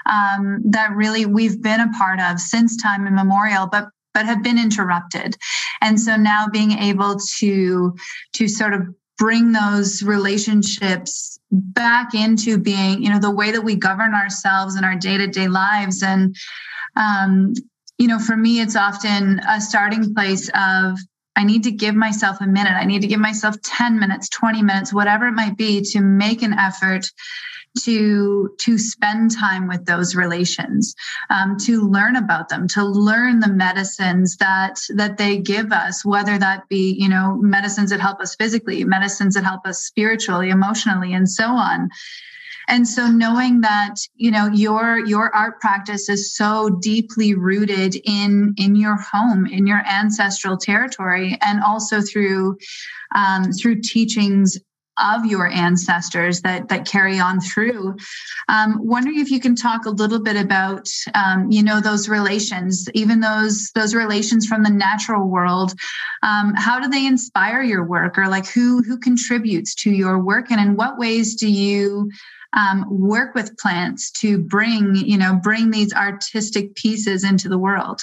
[0.07, 4.59] um, that really we've been a part of since time immemorial but but have been
[4.59, 5.37] interrupted.
[5.81, 7.95] And so now being able to
[8.35, 8.83] to sort of
[9.21, 14.83] bring those relationships back into being you know the way that we govern ourselves in
[14.83, 16.03] our day-to-day lives.
[16.03, 16.35] And
[16.97, 17.53] um,
[17.99, 20.99] you know for me it's often a starting place of
[21.37, 22.73] i need to give myself a minute.
[22.73, 26.43] I need to give myself 10 minutes 20 minutes whatever it might be to make
[26.43, 27.07] an effort
[27.79, 30.95] to to spend time with those relations
[31.31, 36.37] um, to learn about them to learn the medicines that that they give us whether
[36.37, 41.13] that be you know medicines that help us physically medicines that help us spiritually emotionally
[41.13, 41.89] and so on.
[42.69, 48.55] And so knowing that you know your your art practice is so deeply rooted in
[48.57, 52.59] in your home in your ancestral territory and also through
[53.15, 54.57] um, through teachings
[55.01, 57.97] of your ancestors that that carry on through.
[58.49, 62.89] Um, wondering if you can talk a little bit about um, you know those relations,
[62.95, 65.73] even those those relations from the natural world.
[66.23, 70.51] Um, how do they inspire your work, or like who who contributes to your work,
[70.51, 72.11] and in what ways do you
[72.57, 78.03] um, work with plants to bring you know bring these artistic pieces into the world?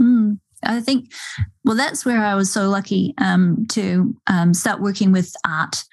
[0.00, 0.38] Mm.
[0.64, 1.12] I think,
[1.64, 5.84] well, that's where I was so lucky um, to um, start working with art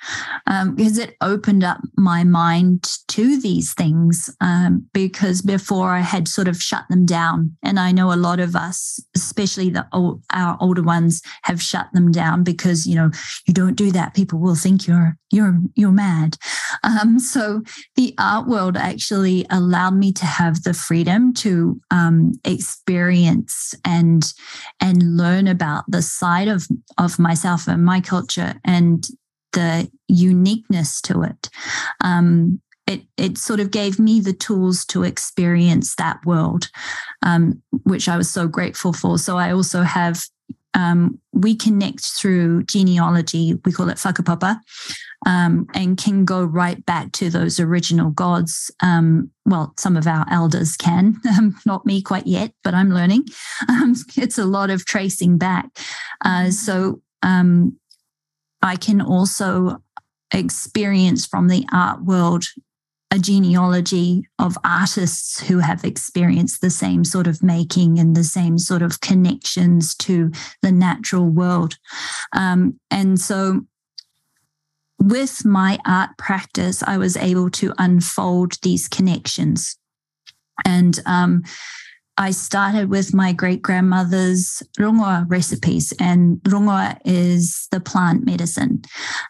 [0.48, 4.36] um, because it opened up my mind to these things.
[4.42, 8.40] Um, because before I had sort of shut them down, and I know a lot
[8.40, 13.12] of us, especially the old, our older ones, have shut them down because you know
[13.46, 14.16] you don't do that.
[14.16, 16.38] People will think you're you're you're mad.
[16.84, 17.62] Um, so
[17.96, 21.80] the art world actually allowed me to have the freedom to
[22.44, 24.24] experience and
[24.80, 26.68] and learn about the side of
[26.98, 29.08] of myself and my culture and
[29.54, 31.50] the uniqueness to it.
[32.04, 36.70] Um, it, it sort of gave me the tools to experience that world,
[37.22, 39.20] um, which I was so grateful for.
[39.20, 40.24] So I also have
[40.74, 43.60] um, we connect through genealogy.
[43.66, 44.60] We call it whakapapa,
[45.26, 48.72] um, and can go right back to those original gods.
[48.82, 53.26] Um, well, some of our elders can, um, not me quite yet, but I'm learning.
[53.70, 55.66] Um, it's a lot of tracing back.
[56.24, 57.78] Uh, so um,
[58.62, 59.82] I can also
[60.34, 62.46] experience from the art world
[63.12, 68.58] a genealogy of artists who have experienced the same sort of making and the same
[68.60, 70.32] sort of connections to
[70.62, 71.78] the natural world.
[72.34, 73.62] Um, and so
[75.00, 79.78] with my art practice, I was able to unfold these connections.
[80.66, 81.44] And um,
[82.20, 88.82] I started with my great grandmother's rongoa recipes, and rongoa is the plant medicine.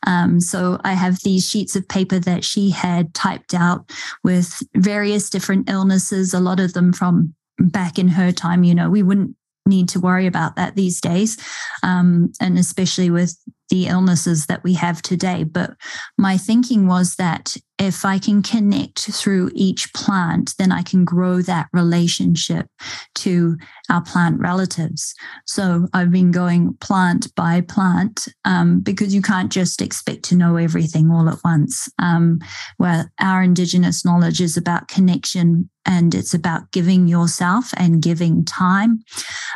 [0.08, 3.92] Um, so I have these sheets of paper that she had typed out
[4.24, 8.64] with various different illnesses, a lot of them from back in her time.
[8.64, 9.36] You know, we wouldn't
[9.68, 11.38] need to worry about that these days,
[11.84, 13.38] um, and especially with
[13.70, 15.44] the illnesses that we have today.
[15.44, 15.72] But
[16.18, 21.42] my thinking was that if I can connect through each plant, then I can grow
[21.44, 22.68] that relationship
[23.16, 23.58] to
[23.90, 25.16] our plant relatives.
[25.46, 30.58] So I've been going plant by plant um, because you can't just expect to know
[30.58, 31.88] everything all at once.
[32.00, 32.40] Um,
[32.78, 39.04] where our Indigenous knowledge is about connection and it's about giving yourself and giving time.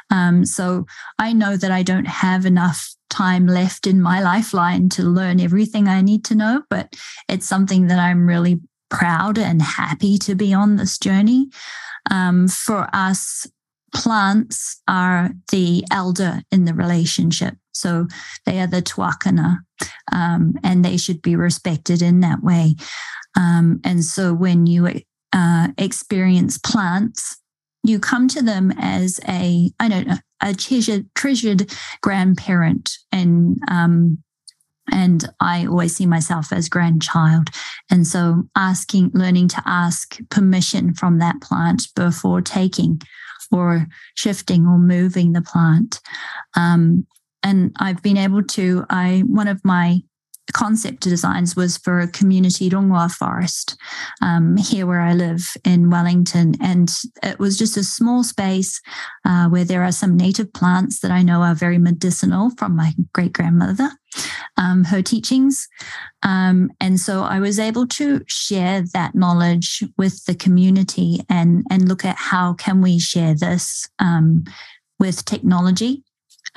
[0.09, 0.85] Um, so
[1.19, 5.87] I know that I don't have enough time left in my lifeline to learn everything
[5.87, 6.95] I need to know, but
[7.29, 8.59] it's something that I'm really
[8.89, 11.49] proud and happy to be on this journey.
[12.09, 13.47] Um, for us,
[13.93, 17.55] plants are the elder in the relationship.
[17.71, 18.07] So
[18.45, 19.57] they are the tuakana,
[20.11, 22.75] um, and they should be respected in that way.
[23.37, 25.01] Um, and so when you
[25.31, 27.37] uh, experience plants,
[27.83, 34.19] you come to them as a I don't know a treasured treasured grandparent and um,
[34.91, 37.47] and I always see myself as grandchild.
[37.89, 43.01] And so asking, learning to ask permission from that plant before taking
[43.51, 46.01] or shifting or moving the plant.
[46.55, 47.07] Um,
[47.43, 50.01] and I've been able to, I, one of my
[50.51, 53.77] concept designs was for a community rongoa forest
[54.21, 56.55] um, here where I live in Wellington.
[56.61, 56.89] And
[57.23, 58.81] it was just a small space
[59.25, 62.93] uh, where there are some native plants that I know are very medicinal from my
[63.13, 63.89] great grandmother,
[64.57, 65.67] um, her teachings.
[66.23, 71.87] Um, and so I was able to share that knowledge with the community and, and
[71.87, 74.43] look at how can we share this um,
[74.99, 76.03] with technology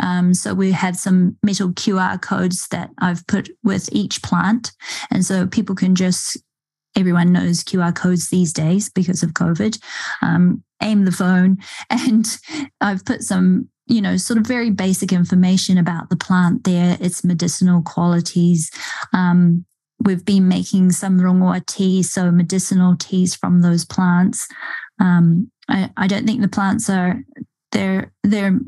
[0.02, 4.72] um, so we have some metal QR codes that I've put with each plant.
[5.10, 6.36] And so people can just,
[6.96, 9.78] everyone knows QR codes these days because of COVID,
[10.22, 11.58] um, aim the phone.
[11.90, 12.26] And
[12.80, 17.24] I've put some, you know, sort of very basic information about the plant there, its
[17.24, 18.70] medicinal qualities.
[19.12, 19.64] Um,
[20.00, 24.46] we've been making some rongoa tea, so medicinal teas from those plants.
[25.00, 27.22] Um, I, I don't think the plants are
[27.72, 28.58] they're they're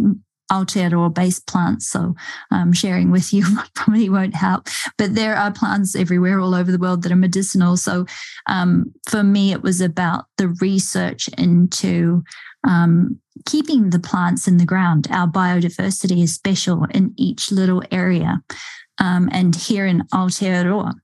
[0.50, 1.88] Aotearoa based plants.
[1.88, 2.14] So
[2.50, 3.44] um, sharing with you
[3.74, 4.68] probably won't help.
[4.96, 7.76] But there are plants everywhere all over the world that are medicinal.
[7.76, 8.06] So
[8.46, 12.22] um, for me, it was about the research into
[12.66, 15.06] um, keeping the plants in the ground.
[15.10, 18.42] Our biodiversity is special in each little area.
[18.98, 20.94] Um, and here in Aotearoa,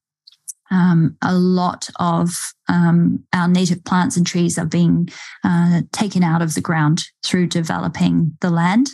[0.70, 2.30] um, a lot of
[2.68, 5.08] um, our native plants and trees are being
[5.44, 8.90] uh, taken out of the ground through developing the land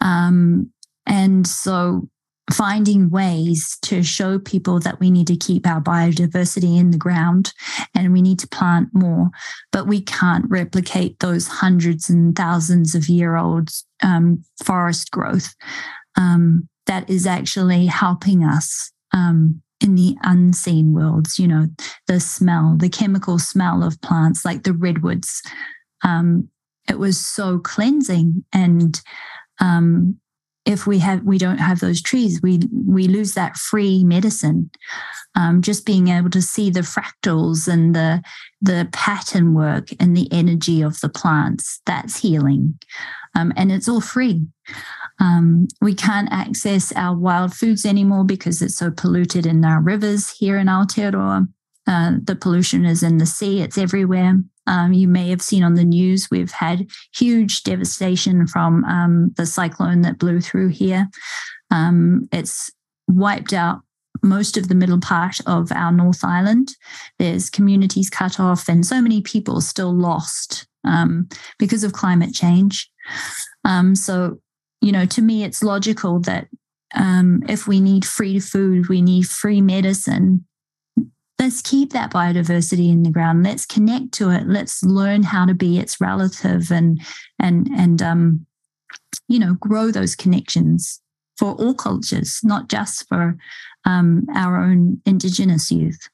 [0.00, 0.70] um,
[1.06, 2.08] and so
[2.50, 7.52] finding ways to show people that we need to keep our biodiversity in the ground
[7.94, 9.30] and we need to plant more,
[9.70, 13.70] but we can't replicate those hundreds and thousands of year old
[14.02, 15.54] um, forest growth.
[16.16, 21.68] Um, that is actually helping us um, in the unseen worlds, you know,
[22.06, 25.42] the smell, the chemical smell of plants like the redwoods.
[26.02, 26.48] Um,
[26.88, 29.00] it was so cleansing and
[29.62, 30.18] um,
[30.64, 34.70] if we have we don't have those trees we we lose that free medicine.
[35.34, 38.22] Um, just being able to see the fractals and the
[38.60, 42.78] the pattern work and the energy of the plants that's healing.
[43.34, 44.42] Um, and it's all free.
[45.18, 50.30] Um, we can't access our wild foods anymore because it's so polluted in our rivers
[50.30, 51.48] here in Aotearoa.
[51.86, 54.40] Uh, the pollution is in the sea, it's everywhere.
[54.66, 59.46] Um, you may have seen on the news, we've had huge devastation from um, the
[59.46, 61.08] cyclone that blew through here.
[61.70, 62.70] Um, it's
[63.08, 63.80] wiped out
[64.22, 66.76] most of the middle part of our North Island.
[67.18, 71.28] There's communities cut off, and so many people still lost um,
[71.58, 72.88] because of climate change.
[73.64, 74.38] Um, so,
[74.80, 76.46] you know, to me, it's logical that
[76.94, 80.46] um, if we need free food, we need free medicine,
[81.42, 83.42] let's keep that biodiversity in the ground.
[83.42, 84.46] Let's connect to it.
[84.46, 87.00] Let's learn how to be its relative and
[87.40, 88.46] and and um
[89.26, 91.00] you know grow those connections
[91.36, 93.36] for all cultures not just for
[93.84, 96.08] um, our own indigenous youth.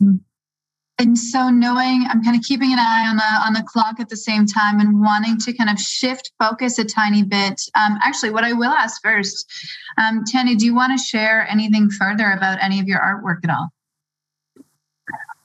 [0.00, 0.20] Mm.
[0.98, 4.08] And so knowing I'm kind of keeping an eye on the on the clock at
[4.08, 7.60] the same time and wanting to kind of shift focus a tiny bit.
[7.74, 9.44] Um, actually, what I will ask first,
[9.98, 13.50] um, Tanya, do you want to share anything further about any of your artwork at
[13.50, 13.70] all?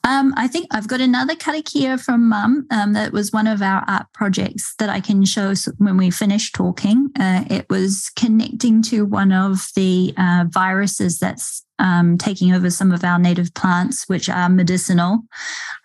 [0.03, 2.65] Um, I think I've got another karakia from mum.
[2.71, 6.51] Um, that was one of our art projects that I can show when we finish
[6.51, 7.09] talking.
[7.19, 12.91] Uh, it was connecting to one of the uh, viruses that's um, taking over some
[12.91, 15.19] of our native plants, which are medicinal.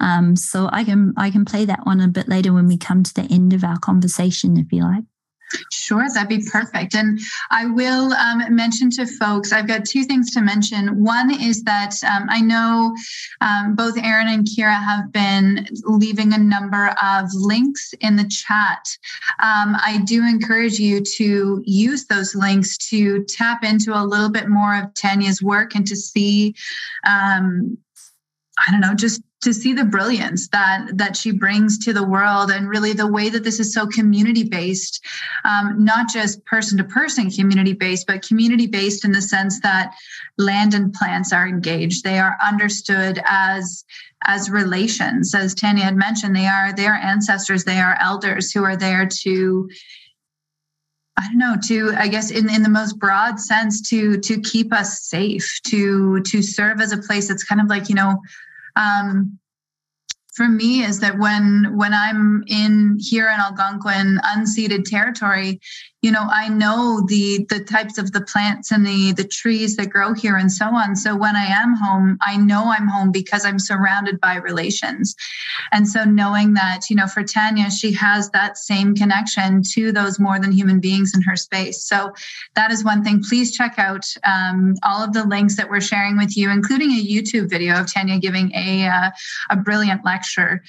[0.01, 3.03] Um, so I can I can play that one a bit later when we come
[3.03, 5.05] to the end of our conversation, if you like.
[5.73, 6.95] Sure, that'd be perfect.
[6.95, 7.21] And
[7.51, 11.03] I will um, mention to folks, I've got two things to mention.
[11.03, 12.97] One is that um, I know
[13.41, 18.85] um, both Aaron and Kira have been leaving a number of links in the chat.
[19.43, 24.49] Um, I do encourage you to use those links to tap into a little bit
[24.49, 26.55] more of Tanya's work and to see
[27.07, 27.79] um,
[28.59, 32.51] I don't know, just to see the brilliance that that she brings to the world
[32.51, 35.05] and really the way that this is so community based
[35.45, 39.95] um, not just person to person community based but community based in the sense that
[40.39, 42.05] land and plants are engaged.
[42.05, 43.85] They are understood as
[44.27, 45.35] as relations.
[45.35, 49.07] As tanya had mentioned they are they are ancestors they are elders who are there
[49.23, 49.69] to
[51.17, 54.73] I don't know, to I guess in, in the most broad sense, to to keep
[54.73, 58.21] us safe, to to serve as a place that's kind of like, you know,
[58.77, 59.39] um,
[60.35, 65.61] for me is that when when I'm in here in Algonquin unceded territory,
[66.05, 69.89] you know i know the the types of the plants and the the trees that
[69.89, 70.95] grow here and so on.
[70.95, 75.17] So when i am home i know i'm home because i'm surrounded by relations.
[75.73, 80.21] And so knowing that you know for tanya she has that same connection to those
[80.21, 81.83] more than human beings in her space.
[81.83, 82.13] So
[82.55, 83.23] that is one thing.
[83.23, 87.07] Please check out um, all of the links that we're sharing with you including a
[87.15, 89.11] youtube video of tanya giving a uh,
[89.49, 90.63] a brilliant lecture.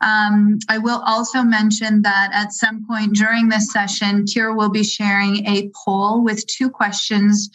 [0.00, 4.79] Um, i will also mention that at some point during this session kira will be
[4.80, 7.50] be sharing a poll with two questions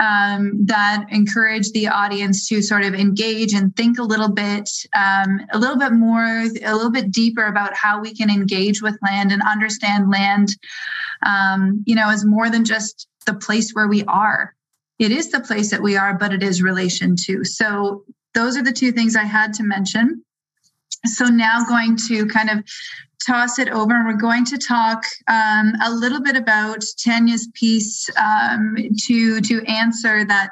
[0.00, 5.40] um, that encourage the audience to sort of engage and think a little bit, um,
[5.52, 9.32] a little bit more, a little bit deeper about how we can engage with land
[9.32, 10.48] and understand land,
[11.24, 14.54] um, you know, as more than just the place where we are.
[14.98, 17.44] It is the place that we are, but it is relation to.
[17.44, 18.04] So
[18.34, 20.22] those are the two things I had to mention.
[21.06, 22.64] So now going to kind of
[23.26, 28.08] toss it over and we're going to talk um, a little bit about Tanya's piece
[28.16, 30.50] um, to to answer that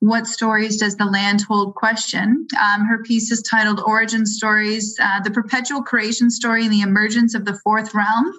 [0.00, 2.46] what stories does the land hold question.
[2.62, 7.34] Um, her piece is titled Origin Stories, uh, the perpetual creation story and the emergence
[7.34, 8.32] of the fourth realm,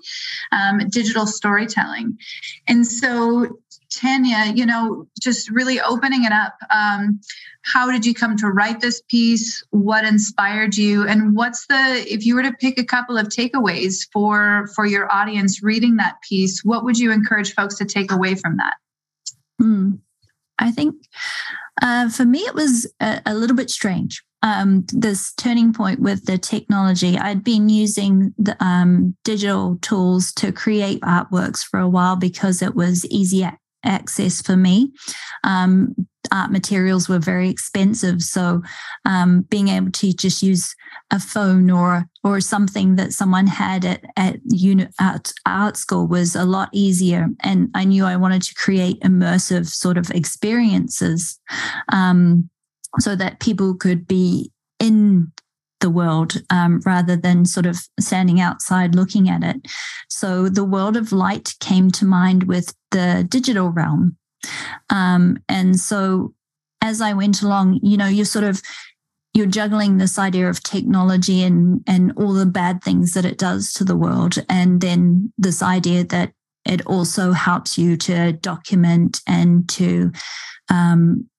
[0.51, 2.17] um, digital storytelling.
[2.67, 3.59] And so
[3.91, 6.55] Tanya, you know, just really opening it up.
[6.69, 7.19] Um,
[7.63, 9.63] how did you come to write this piece?
[9.71, 11.07] What inspired you?
[11.07, 15.11] And what's the, if you were to pick a couple of takeaways for for your
[15.11, 18.75] audience reading that piece, what would you encourage folks to take away from that?
[19.61, 19.99] Mm,
[20.57, 20.95] I think
[21.81, 24.23] uh, for me, it was a, a little bit strange.
[24.41, 27.17] Um, this turning point with the technology.
[27.17, 32.73] I'd been using the um, digital tools to create artworks for a while because it
[32.73, 33.43] was easy
[33.83, 34.91] access for me.
[35.43, 35.95] Um,
[36.31, 38.61] art materials were very expensive, so
[39.05, 40.75] um, being able to just use
[41.11, 46.35] a phone or or something that someone had at at unit art, art school was
[46.35, 47.27] a lot easier.
[47.41, 51.39] And I knew I wanted to create immersive sort of experiences,
[51.91, 52.49] um,
[52.99, 55.31] so that people could be in
[55.79, 59.67] the world um, rather than sort of standing outside looking at it.
[60.09, 64.17] So the world of light came to mind with the digital realm.
[64.89, 66.33] Um, and so
[66.81, 68.61] as I went along, you know, you're sort of
[69.33, 73.73] you're juggling this idea of technology and and all the bad things that it does
[73.73, 76.33] to the world, and then this idea that
[76.65, 80.11] it also helps you to document and to
[80.69, 81.29] um,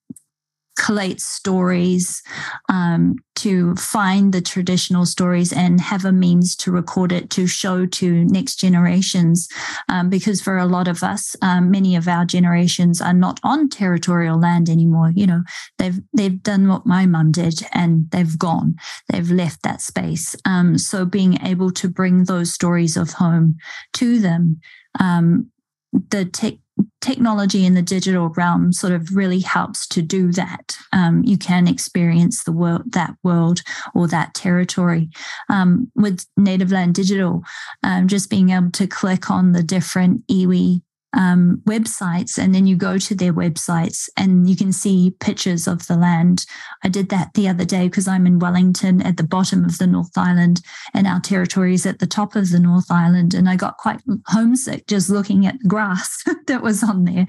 [0.80, 2.22] collate stories,
[2.70, 7.86] um, to find the traditional stories and have a means to record it to show
[7.86, 9.48] to next generations.
[9.88, 13.68] Um, because for a lot of us, um, many of our generations are not on
[13.68, 15.12] territorial land anymore.
[15.14, 15.42] You know,
[15.78, 18.76] they've they've done what my mum did and they've gone.
[19.08, 20.34] They've left that space.
[20.44, 23.56] Um, so being able to bring those stories of home
[23.94, 24.60] to them
[24.98, 25.50] um,
[25.92, 26.54] the tech
[27.00, 30.76] technology in the digital realm sort of really helps to do that.
[30.92, 33.62] Um, you can experience the world, that world
[33.94, 35.08] or that territory.
[35.48, 37.42] Um, with Native Land Digital,
[37.82, 40.82] um, just being able to click on the different iwi
[41.12, 45.86] um, websites and then you go to their websites and you can see pictures of
[45.86, 46.46] the land.
[46.84, 49.86] I did that the other day because I'm in Wellington at the bottom of the
[49.86, 50.60] North Island
[50.94, 53.34] and our territory is at the top of the North Island.
[53.34, 57.26] And I got quite homesick just looking at the grass that was on there.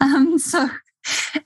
[0.00, 0.68] Um, so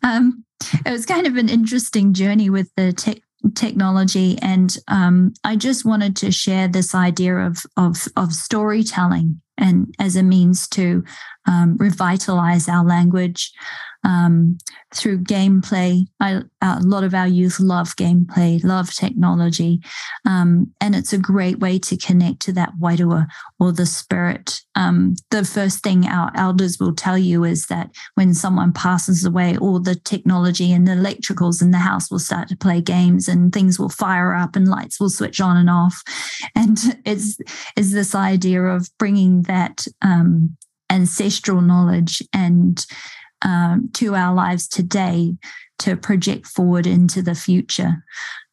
[0.03, 0.45] um,
[0.87, 3.18] it was kind of an interesting journey with the tech
[3.55, 9.94] technology and um, i just wanted to share this idea of of, of storytelling and
[9.98, 11.05] as a means to
[11.46, 13.52] um, revitalize our language
[14.05, 14.59] um,
[14.94, 16.07] through gameplay.
[16.20, 19.80] I, a lot of our youth love gameplay, love technology,
[20.26, 23.26] um, and it's a great way to connect to that wairua
[23.59, 24.61] or the spirit.
[24.74, 29.57] Um, the first thing our elders will tell you is that when someone passes away,
[29.57, 33.52] all the technology and the electricals in the house will start to play games, and
[33.52, 36.02] things will fire up, and lights will switch on and off.
[36.57, 37.38] And it's
[37.76, 40.57] is this idea of bringing that um,
[40.90, 42.84] ancestral knowledge and
[43.45, 45.36] um, to our lives today
[45.80, 48.05] to project forward into the future.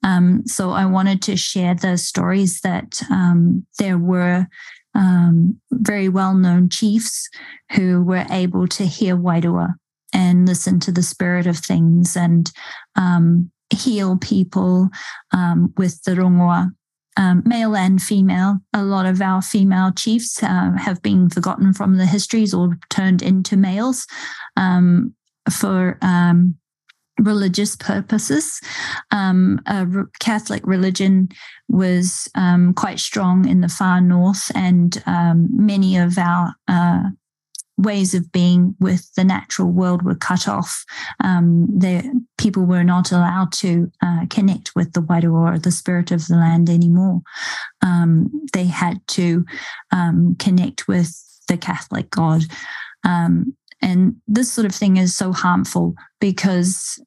[0.04, 4.48] Um, so I wanted to share the stories that um, there were
[4.96, 7.30] um, very well known chiefs
[7.74, 9.76] who were able to hear Wairua
[10.14, 12.52] and listen to the spirit of things and
[12.96, 14.90] um, heal people
[15.32, 16.72] um, with the rongoa
[17.18, 18.60] um, male and female.
[18.74, 23.22] A lot of our female chiefs uh, have been forgotten from the histories or turned
[23.22, 24.08] into males
[24.56, 25.14] um,
[25.50, 26.56] for um,
[27.20, 28.60] religious purposes.
[29.12, 29.60] Um,
[30.20, 31.30] Catholic religion
[31.68, 37.04] was um, quite strong in the far north, and many of our uh,
[37.82, 40.86] ways of being with the natural world were cut off.
[41.24, 46.12] Um, the people were not allowed to uh, connect with the Wairua or the spirit
[46.12, 47.22] of the land anymore.
[47.82, 49.46] Um, they had to
[49.92, 51.16] um, connect with
[51.48, 52.44] the Catholic God.
[53.04, 57.02] Um, and this sort of thing is so harmful because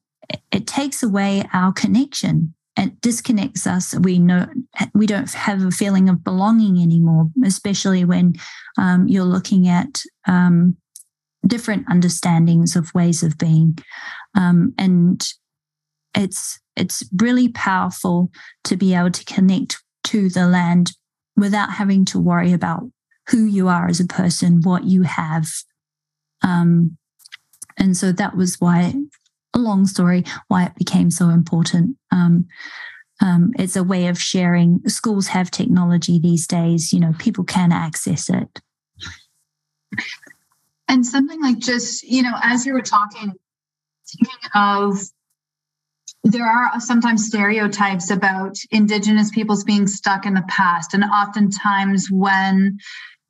[0.51, 3.95] it takes away our connection it disconnects us.
[3.95, 4.47] We know
[4.93, 8.35] we don't have a feeling of belonging anymore, especially when
[8.77, 10.75] um, you're looking at um,
[11.47, 13.77] different understandings of ways of being,
[14.35, 15.25] um, and
[16.13, 18.29] it's it's really powerful
[18.65, 20.91] to be able to connect to the land
[21.37, 22.83] without having to worry about
[23.29, 25.47] who you are as a person, what you have.
[26.43, 26.97] Um,
[27.77, 28.93] and so that was why
[29.55, 31.97] a long story why it became so important.
[32.11, 32.47] Um,
[33.21, 34.81] um, it's a way of sharing.
[34.87, 36.91] Schools have technology these days.
[36.91, 38.61] You know, people can access it.
[40.87, 43.33] And something like just you know, as you were talking,
[44.07, 44.99] thinking of
[46.23, 52.77] there are sometimes stereotypes about indigenous peoples being stuck in the past and oftentimes when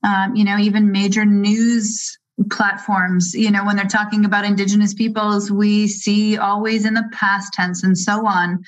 [0.03, 2.17] um, you know even major news
[2.50, 3.34] platforms.
[3.34, 7.84] You know when they're talking about indigenous peoples we see always in the past tense
[7.84, 8.64] and so on.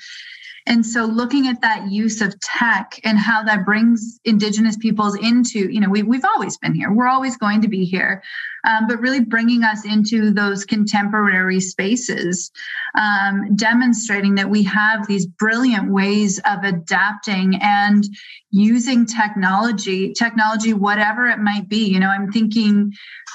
[0.66, 5.70] And so looking at that use of tech and how that brings indigenous peoples into
[5.70, 6.92] you know we, we've always been here.
[6.92, 8.22] We're always going to be here
[8.64, 12.50] um, but really bringing us into those contemporary spaces,
[12.98, 18.04] um, demonstrating that we have these brilliant ways of adapting and
[18.50, 21.86] using technology, technology, whatever it might be.
[21.86, 22.92] You know, I'm thinking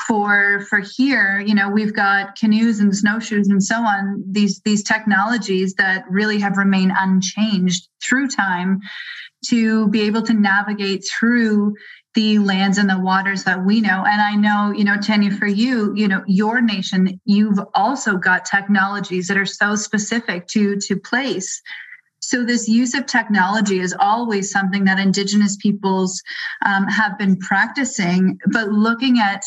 [0.07, 4.23] for for here, you know, we've got canoes and snowshoes and so on.
[4.27, 8.79] These these technologies that really have remained unchanged through time
[9.47, 11.75] to be able to navigate through
[12.13, 14.05] the lands and the waters that we know.
[14.05, 18.45] And I know, you know, Tanya, for you, you know, your nation, you've also got
[18.45, 21.61] technologies that are so specific to to place.
[22.19, 26.21] So this use of technology is always something that Indigenous peoples
[26.65, 28.39] um, have been practicing.
[28.47, 29.43] But looking at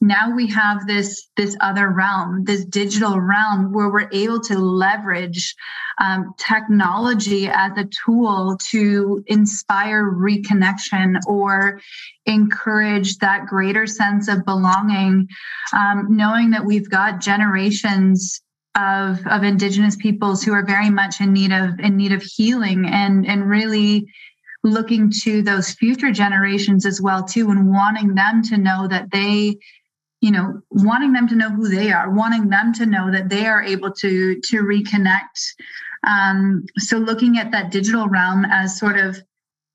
[0.00, 5.54] now we have this this other realm this digital realm where we're able to leverage
[6.00, 11.80] um, technology as a tool to inspire reconnection or
[12.26, 15.26] encourage that greater sense of belonging
[15.72, 18.40] um, knowing that we've got generations
[18.76, 22.86] of, of indigenous peoples who are very much in need of in need of healing
[22.86, 24.06] and and really
[24.64, 29.56] looking to those future generations as well too and wanting them to know that they
[30.20, 33.46] you know wanting them to know who they are wanting them to know that they
[33.46, 35.54] are able to to reconnect.
[36.06, 39.20] Um, so looking at that digital realm as sort of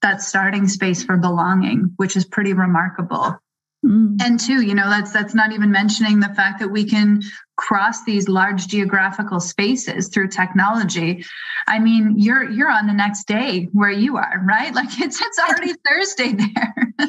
[0.00, 3.38] that starting space for belonging which is pretty remarkable.
[3.84, 4.16] Mm.
[4.22, 7.20] and two you know that's that's not even mentioning the fact that we can
[7.58, 11.24] cross these large geographical spaces through technology.
[11.66, 14.74] I mean you're you're on the next day where you are right?
[14.80, 16.94] Like it's it's already thursday there.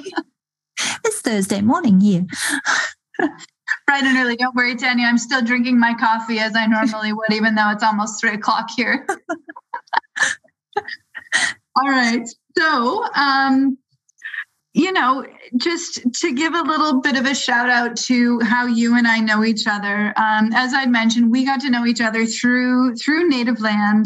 [1.05, 2.25] It's thursday morning here
[3.87, 4.35] bright and early.
[4.35, 5.05] Don't worry, Tanya.
[5.05, 8.69] I'm still drinking my coffee as I normally would, even though it's almost three o'clock
[8.75, 9.05] here.
[11.77, 12.27] All right.
[12.57, 13.77] So, um,
[14.73, 15.25] you know,
[15.57, 19.19] just to give a little bit of a shout out to how you and I
[19.19, 20.13] know each other.
[20.17, 24.05] Um, as I mentioned, we got to know each other through through Native Land.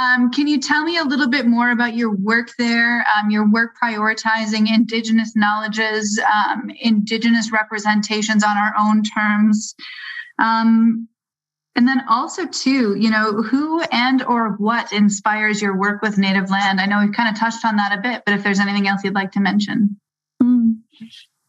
[0.00, 3.50] Um, can you tell me a little bit more about your work there, um, your
[3.50, 9.74] work prioritizing Indigenous knowledges, um, Indigenous representations on our own terms?
[10.38, 11.08] Um,
[11.74, 16.50] and then also too, you know, who and or what inspires your work with Native
[16.50, 16.80] Land?
[16.80, 19.02] I know we've kind of touched on that a bit, but if there's anything else
[19.04, 19.98] you'd like to mention.
[20.42, 20.80] Mm.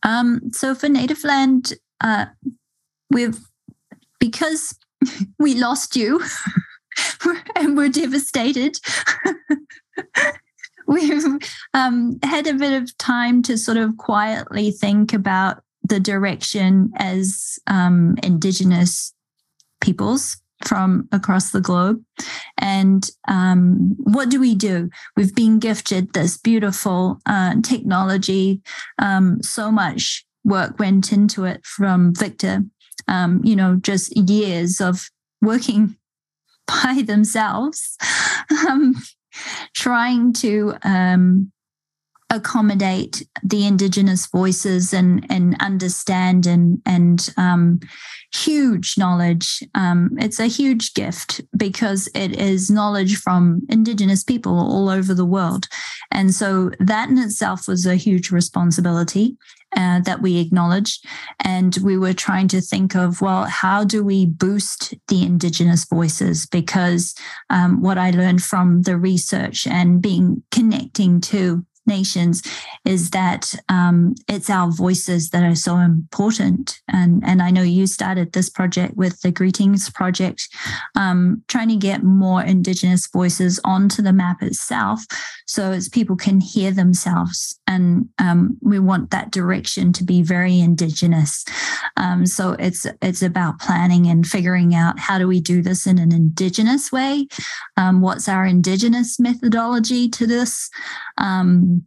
[0.03, 2.27] Um, so for Native Land, uh,
[3.09, 3.39] we've
[4.19, 4.77] because
[5.39, 6.21] we lost you
[7.55, 8.77] and we're devastated.
[10.87, 11.23] We've
[11.73, 17.57] um, had a bit of time to sort of quietly think about the direction as
[17.67, 19.13] um, Indigenous
[19.81, 22.01] peoples from across the globe.
[22.57, 24.89] And um, what do we do?
[25.15, 28.61] We've been gifted this beautiful uh, technology.
[28.99, 32.63] Um, so much work went into it from Victor.
[33.07, 35.09] Um, you know, just years of
[35.41, 35.97] working
[36.67, 37.97] by themselves,
[38.67, 38.95] um,
[39.73, 41.51] trying to um,
[42.29, 47.79] accommodate the indigenous voices and and understand and and um,
[48.33, 49.63] huge knowledge.
[49.75, 55.25] Um, it's a huge gift because it is knowledge from indigenous people all over the
[55.25, 55.67] world,
[56.11, 59.37] and so that in itself was a huge responsibility.
[59.75, 60.99] Uh, that we acknowledge.
[61.39, 66.45] And we were trying to think of, well, how do we boost the Indigenous voices?
[66.45, 67.15] Because
[67.49, 72.41] um, what I learned from the research and being connecting to nations
[72.85, 76.79] is that um, it's our voices that are so important.
[76.87, 80.47] And, and I know you started this project with the Greetings Project,
[80.95, 85.03] um, trying to get more Indigenous voices onto the map itself
[85.45, 87.59] so as people can hear themselves.
[87.67, 91.45] And um, we want that direction to be very Indigenous.
[91.97, 95.99] Um, so it's, it's about planning and figuring out how do we do this in
[95.99, 97.27] an Indigenous way?
[97.77, 100.69] Um, what's our Indigenous methodology to this?
[101.17, 101.82] Um,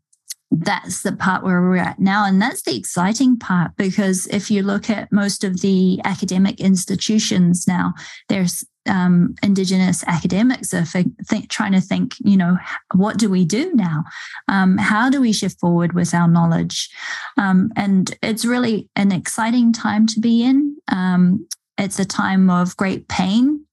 [0.50, 2.24] that's the part where we're at now.
[2.24, 7.66] And that's the exciting part because if you look at most of the academic institutions
[7.66, 7.94] now,
[8.28, 12.56] there's um, Indigenous academics are think, trying to think, you know,
[12.94, 14.04] what do we do now?
[14.48, 16.88] Um, how do we shift forward with our knowledge?
[17.36, 20.76] Um, and it's really an exciting time to be in.
[20.88, 21.46] Um,
[21.78, 23.66] it's a time of great pain,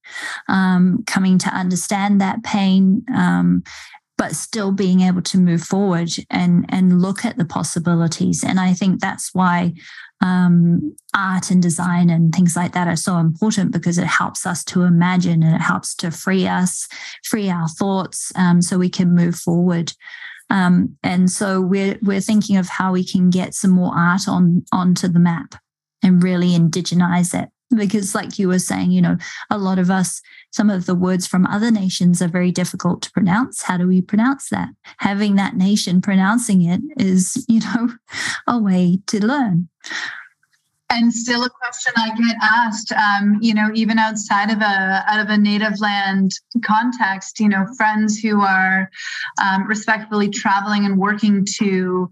[0.48, 3.62] um, coming to understand that pain um,
[4.16, 8.44] but still being able to move forward and and look at the possibilities.
[8.44, 9.74] And i think that's why
[10.20, 14.64] um, art and design and things like that are so important because it helps us
[14.64, 16.88] to imagine and it helps to free us
[17.24, 19.92] free our thoughts um, so we can move forward.
[20.50, 24.64] Um, and so we're we're thinking of how we can get some more art on
[24.72, 25.56] onto the map
[26.02, 29.16] and really indigenize it because like you were saying you know
[29.50, 30.20] a lot of us
[30.52, 33.62] some of the words from other nations are very difficult to pronounce.
[33.62, 34.68] How do we pronounce that?
[34.98, 37.90] Having that nation pronouncing it is you know
[38.46, 39.68] a way to learn.
[40.90, 45.18] And still a question I get asked, um, you know, even outside of a out
[45.18, 46.30] of a native land
[46.64, 48.88] context, you know, friends who are
[49.42, 52.08] um, respectfully traveling and working to,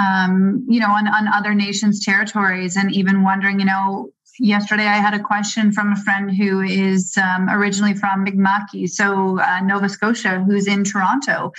[0.00, 4.96] um, you know, on, on other nations' territories, and even wondering, you know, yesterday I
[4.96, 9.88] had a question from a friend who is um, originally from Mi'kma'ki, so uh, Nova
[9.88, 11.52] Scotia, who's in Toronto,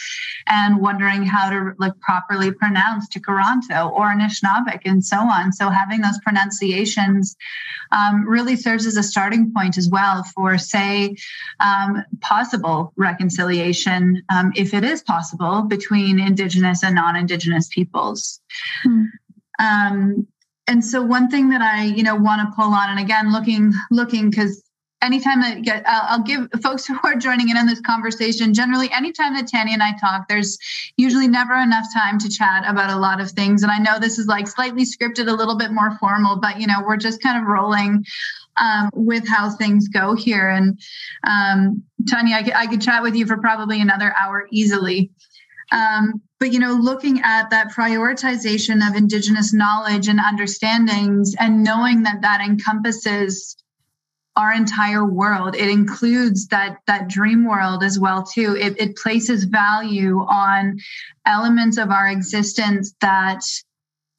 [0.47, 5.51] and wondering how to like properly pronounce Tkaronto or Anishinaabeg and so on.
[5.53, 7.35] So having those pronunciations
[7.91, 11.15] um, really serves as a starting point as well for, say,
[11.59, 18.41] um, possible reconciliation, um, if it is possible, between Indigenous and non-Indigenous peoples.
[18.83, 19.03] Hmm.
[19.59, 20.27] Um,
[20.67, 23.71] and so one thing that i you know want to pull on and again looking
[23.91, 24.63] looking because
[25.01, 28.53] anytime I get, I'll, give folks who are joining in on this conversation.
[28.53, 30.57] Generally, anytime that Tanya and I talk, there's
[30.97, 33.63] usually never enough time to chat about a lot of things.
[33.63, 36.67] And I know this is like slightly scripted, a little bit more formal, but you
[36.67, 38.05] know, we're just kind of rolling
[38.57, 40.49] um, with how things go here.
[40.49, 40.79] And
[41.27, 45.11] um, Tanya, I, I could chat with you for probably another hour easily.
[45.71, 52.03] Um, but you know looking at that prioritization of indigenous knowledge and understandings and knowing
[52.03, 53.57] that that encompasses
[54.35, 58.55] our entire world it includes that that dream world as well too.
[58.55, 60.77] It, it places value on
[61.25, 63.41] elements of our existence that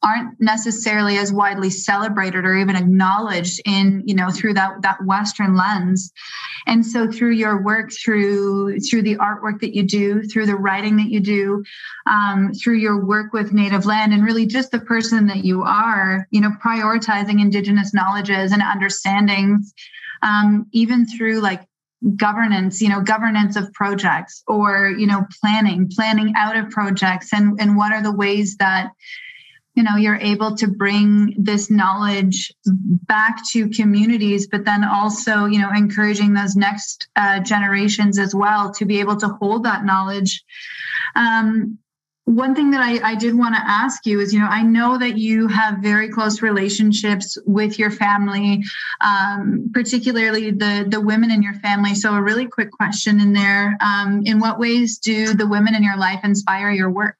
[0.01, 5.55] aren't necessarily as widely celebrated or even acknowledged in you know through that that western
[5.55, 6.11] lens.
[6.67, 10.95] And so through your work through through the artwork that you do through the writing
[10.97, 11.63] that you do
[12.09, 16.27] um, through your work with native land and really just the person that you are
[16.31, 19.73] you know prioritizing indigenous knowledges and understandings
[20.21, 21.65] um, even through like
[22.15, 27.59] governance you know governance of projects or you know planning planning out of projects and
[27.59, 28.91] and what are the ways that
[29.75, 35.59] you know you're able to bring this knowledge back to communities but then also you
[35.59, 40.43] know encouraging those next uh, generations as well to be able to hold that knowledge.
[41.15, 41.77] Um,
[42.25, 44.99] one thing that I, I did want to ask you is you know i know
[44.99, 48.61] that you have very close relationships with your family
[49.01, 51.95] um, particularly the the women in your family.
[51.95, 55.83] So a really quick question in there um, in what ways do the women in
[55.83, 57.17] your life inspire your work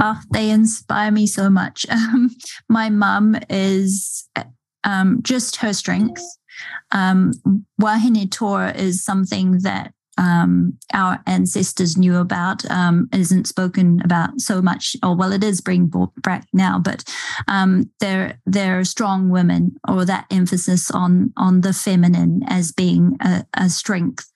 [0.00, 1.86] Oh, they inspire me so much.
[1.96, 2.30] Um,
[2.68, 4.28] my mum is
[4.84, 6.22] um, just her strength.
[6.92, 7.32] Um,
[7.80, 14.62] Wahine Tora is something that um, our ancestors knew about, um, isn't spoken about so
[14.62, 14.96] much.
[15.02, 17.04] Or well, it is being brought back now, but
[17.48, 23.44] um, they're they're strong women, or that emphasis on on the feminine as being a,
[23.54, 24.30] a strength.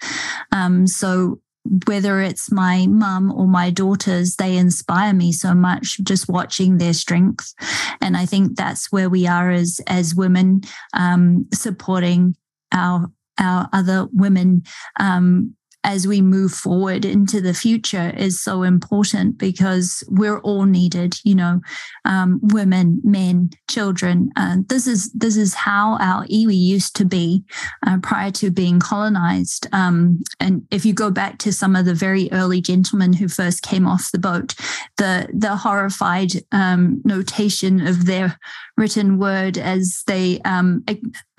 [0.52, 1.40] Um, so
[1.86, 6.94] whether it's my mum or my daughters, they inspire me so much just watching their
[6.94, 7.52] strength.
[8.00, 10.62] And I think that's where we are as as women,
[10.94, 12.36] um, supporting
[12.72, 14.62] our our other women
[14.98, 15.54] um,
[15.84, 21.34] as we move forward into the future is so important because we're all needed you
[21.34, 21.60] know
[22.04, 24.30] um, women men children.
[24.36, 27.44] Uh, this is this is how our iwi used to be
[27.86, 29.66] uh, prior to being colonized.
[29.72, 33.62] Um, and if you go back to some of the very early gentlemen who first
[33.62, 34.54] came off the boat
[34.96, 38.38] the the horrified um, notation of their
[38.76, 40.40] written word as they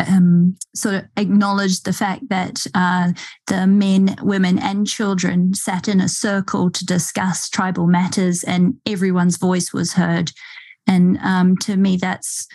[0.08, 3.14] um, sort of acknowledged the fact that uh,
[3.48, 9.38] the men, women, and children sat in a circle to discuss tribal matters, and everyone's
[9.38, 10.32] voice was heard.
[10.88, 12.48] And um, to me, that's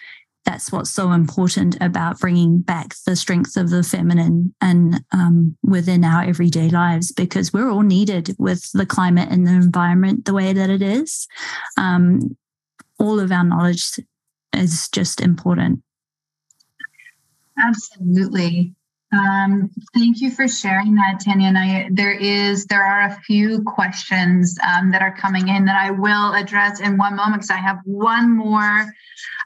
[0.47, 6.05] that's what's so important about bringing back the strength of the feminine and um, within
[6.05, 10.53] our everyday lives because we're all needed with the climate and the environment the way
[10.53, 11.27] that it is.
[11.77, 12.37] Um,
[13.01, 13.99] all of our knowledge
[14.53, 15.83] is just important.
[17.59, 18.75] Absolutely.
[19.13, 21.49] Um, thank you for sharing that, Tanya.
[21.49, 25.81] And I, there is, there are a few questions um, that are coming in that
[25.81, 28.93] I will address in one moment because I have one more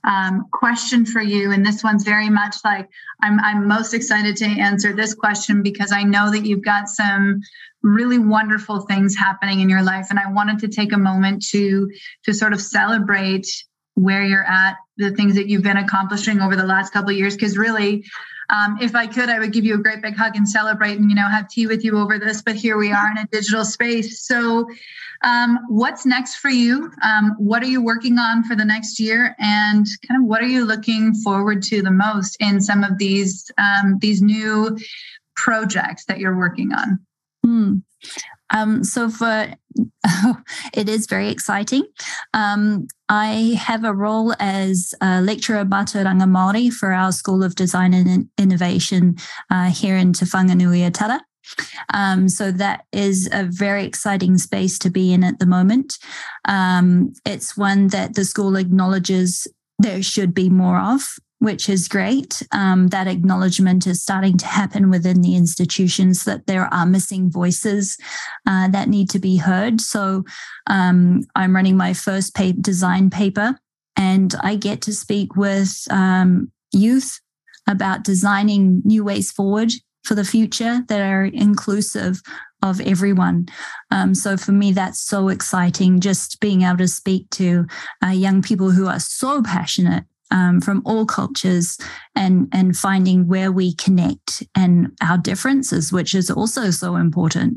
[0.05, 1.53] um, question for you.
[1.53, 2.89] And this one's very much like
[3.23, 7.41] I'm, I'm most excited to answer this question because I know that you've got some
[7.83, 11.91] really wonderful things happening in your life, and I wanted to take a moment to
[12.25, 13.47] to sort of celebrate
[13.95, 17.35] where you're at, the things that you've been accomplishing over the last couple of years.
[17.35, 18.05] Because really,
[18.51, 21.11] um, if I could, I would give you a great big hug and celebrate and
[21.11, 22.43] you know have tea with you over this.
[22.43, 24.27] But here we are in a digital space.
[24.27, 24.69] So,
[25.23, 26.91] um, what's next for you?
[27.03, 29.37] Um, what are you working on for the next year?
[29.39, 33.51] And kind of what are you looking forward to the most in some of these
[33.59, 34.77] um, these new
[35.37, 36.99] projects that you're working on?
[37.45, 37.75] Hmm.
[38.53, 39.55] Um, so for
[40.75, 41.85] it is very exciting.
[42.35, 47.95] Um, I have a role as a lecturer Mātauranga Māori for our School of Design
[47.95, 49.17] and Innovation
[49.51, 51.21] uh, here in Te Whanganui-a-Tara.
[51.93, 55.99] Um, so that is a very exciting space to be in at the moment.
[56.47, 59.47] Um, it's one that the school acknowledges
[59.79, 61.03] there should be more of
[61.41, 62.43] which is great.
[62.53, 67.97] Um, that acknowledgement is starting to happen within the institutions that there are missing voices
[68.47, 69.81] uh, that need to be heard.
[69.81, 70.25] So
[70.67, 73.59] um, I'm running my first paper, design paper,
[73.97, 77.21] and I get to speak with um, youth
[77.67, 79.73] about designing new ways forward
[80.05, 82.21] for the future that are inclusive
[82.63, 83.49] of everyone.
[83.91, 86.01] Um, so for me, that's so exciting.
[86.01, 87.67] Just being able to speak to
[88.05, 91.79] uh, young people who are so passionate um, from all cultures
[92.15, 97.55] and and finding where we connect and our differences, which is also so important.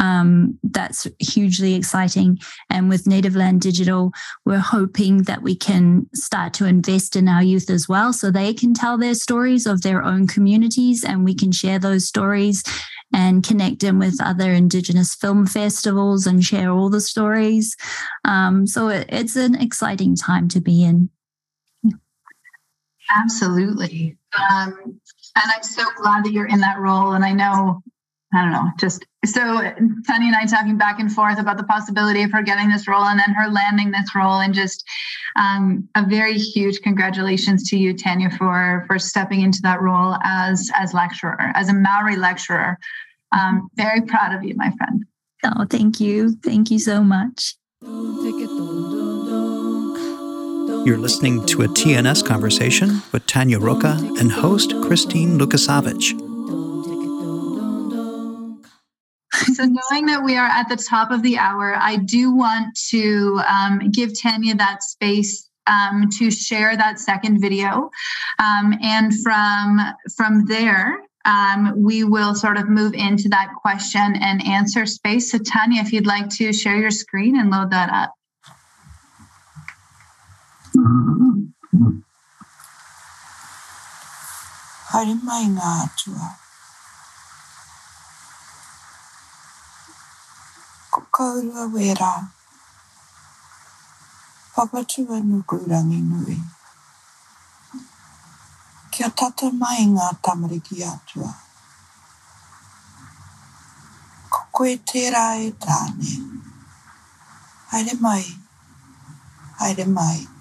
[0.00, 2.38] Um, that's hugely exciting.
[2.68, 4.12] And with Native Land Digital,
[4.44, 8.52] we're hoping that we can start to invest in our youth as well, so they
[8.54, 12.64] can tell their stories of their own communities, and we can share those stories
[13.12, 17.76] and connect them with other Indigenous film festivals and share all the stories.
[18.24, 21.10] Um, so it, it's an exciting time to be in.
[23.10, 24.16] Absolutely.
[24.38, 25.00] Um,
[25.36, 27.12] and I'm so glad that you're in that role.
[27.12, 27.82] And I know
[28.34, 32.22] I don't know, just so Tanya and I talking back and forth about the possibility
[32.22, 34.84] of her getting this role and then her landing this role, and just
[35.36, 40.68] um, a very huge congratulations to you, Tanya, for for stepping into that role as
[40.74, 42.76] as lecturer, as a Maori lecturer.
[43.30, 45.04] Um, very proud of you, my friend.
[45.44, 47.54] Oh, thank you, thank you so much.
[50.84, 56.10] You're listening to a TNS conversation with Tanya Ruka and host Christine Luckasavitch.
[59.54, 63.40] So, knowing that we are at the top of the hour, I do want to
[63.48, 67.90] um, give Tanya that space um, to share that second video,
[68.38, 69.80] um, and from
[70.14, 75.30] from there, um, we will sort of move into that question and answer space.
[75.30, 78.12] So, Tanya, if you'd like to share your screen and load that up.
[84.92, 86.26] Haere mai ngā atua.
[90.92, 92.10] Ko kaurua wera.
[94.56, 96.36] Papatua nukurangi nui.
[98.92, 101.32] Kia tata mai ngā tamariki atua.
[104.28, 106.12] Ko koe tērā e tāne.
[107.72, 108.24] Haere mai.
[109.64, 110.33] Haere mai.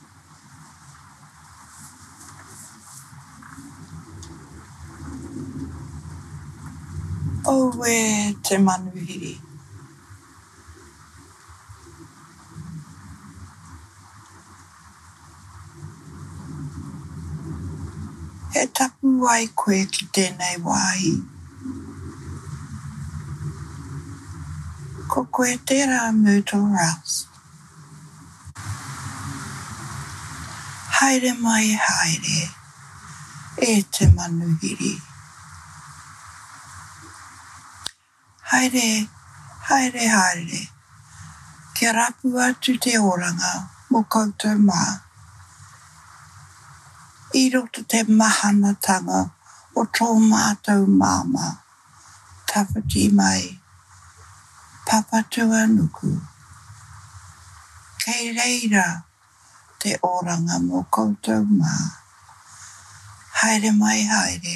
[7.45, 7.71] O
[8.41, 9.37] te manuhiri.
[18.53, 21.13] He tapu ai koe ki tēnei wāhi.
[25.11, 27.27] Ko koe tērā Myrtle Rouse.
[30.99, 32.43] Haere mai haere
[33.57, 34.93] e te manuhiri.
[38.53, 39.09] Haere,
[39.67, 40.59] haere, haere.
[41.73, 43.51] Kia rapu atu te oranga
[43.89, 44.81] mo koutou mā.
[47.33, 49.21] I roto te mahanatanga
[49.75, 51.47] o tō mātou māma.
[52.51, 53.41] Tawhiti mai.
[54.85, 56.13] Papatua nuku.
[58.05, 58.85] Kei reira
[59.79, 61.73] te oranga mo koutou mā.
[63.41, 64.55] Haere mai haere.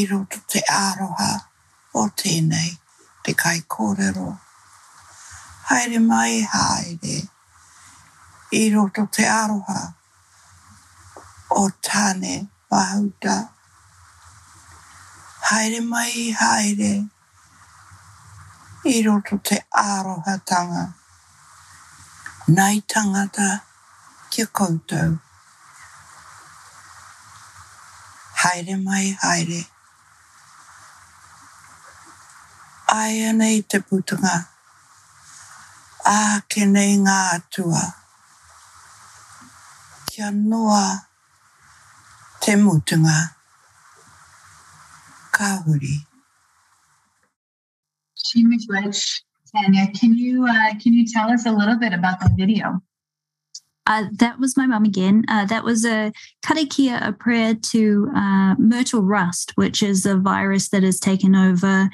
[0.00, 1.49] I roto te aroha
[1.94, 2.70] o tēnei
[3.24, 4.28] te kai kōrero.
[5.70, 7.16] Haere mai haere.
[8.52, 9.94] I roto te aroha
[11.50, 13.36] o tāne mahuta.
[15.50, 16.92] Haere mai haere.
[18.84, 20.86] I roto te aroha tanga.
[22.90, 23.62] Tangata
[24.30, 25.18] kia koutou.
[28.42, 29.79] Haere mai haere.
[32.90, 34.34] Aia nei te putunga.
[36.10, 37.82] A ke nei ngā atua.
[40.10, 40.82] Kia noa
[42.42, 43.16] te mutunga.
[45.30, 45.94] Ka huri.
[48.18, 49.22] Shimigwich,
[49.52, 52.82] Tanya, can you uh, can you tell us a little bit about the video?
[53.90, 55.24] Uh, that was my mum again.
[55.26, 56.12] Uh, that was a
[56.46, 61.90] karakia, a prayer to uh, myrtle rust, which is a virus that has taken over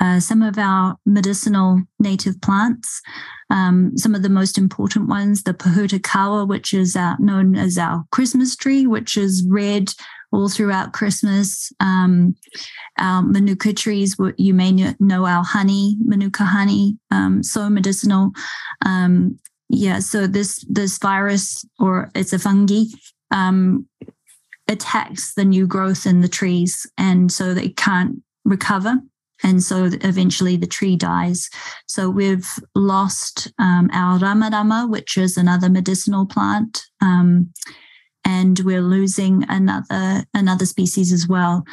[0.00, 3.02] uh, some of our medicinal native plants.
[3.50, 8.04] Um, some of the most important ones, the pōhutukawa, which is our, known as our
[8.10, 9.90] Christmas tree, which is red
[10.32, 11.70] all throughout Christmas.
[11.78, 12.36] Um,
[12.98, 18.30] our manuka trees, you may know our honey, manuka honey, um, so medicinal.
[18.84, 19.38] Um,
[19.68, 22.84] yeah, so this this virus, or it's a fungi,
[23.30, 23.88] um,
[24.68, 28.96] attacks the new growth in the trees, and so they can't recover.
[29.42, 31.50] And so eventually the tree dies.
[31.86, 37.52] So we've lost um, our ramarama, which is another medicinal plant, um,
[38.24, 41.64] and we're losing another another species as well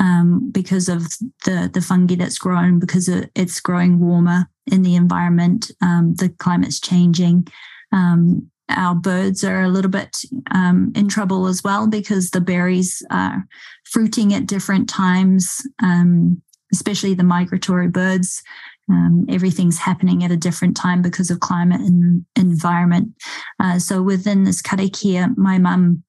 [0.00, 1.02] um, because of
[1.44, 5.70] the the fungi that's grown because it's growing warmer in the environment.
[5.82, 7.46] Um, the climate's changing.
[7.92, 10.16] Um, our birds are a little bit
[10.50, 13.46] um, in trouble as well because the berries are
[13.84, 16.40] fruiting at different times, um,
[16.72, 18.42] especially the migratory birds.
[18.90, 23.14] Um, everything's happening at a different time because of climate and environment.
[23.58, 26.03] Uh, so within this karakia, my mum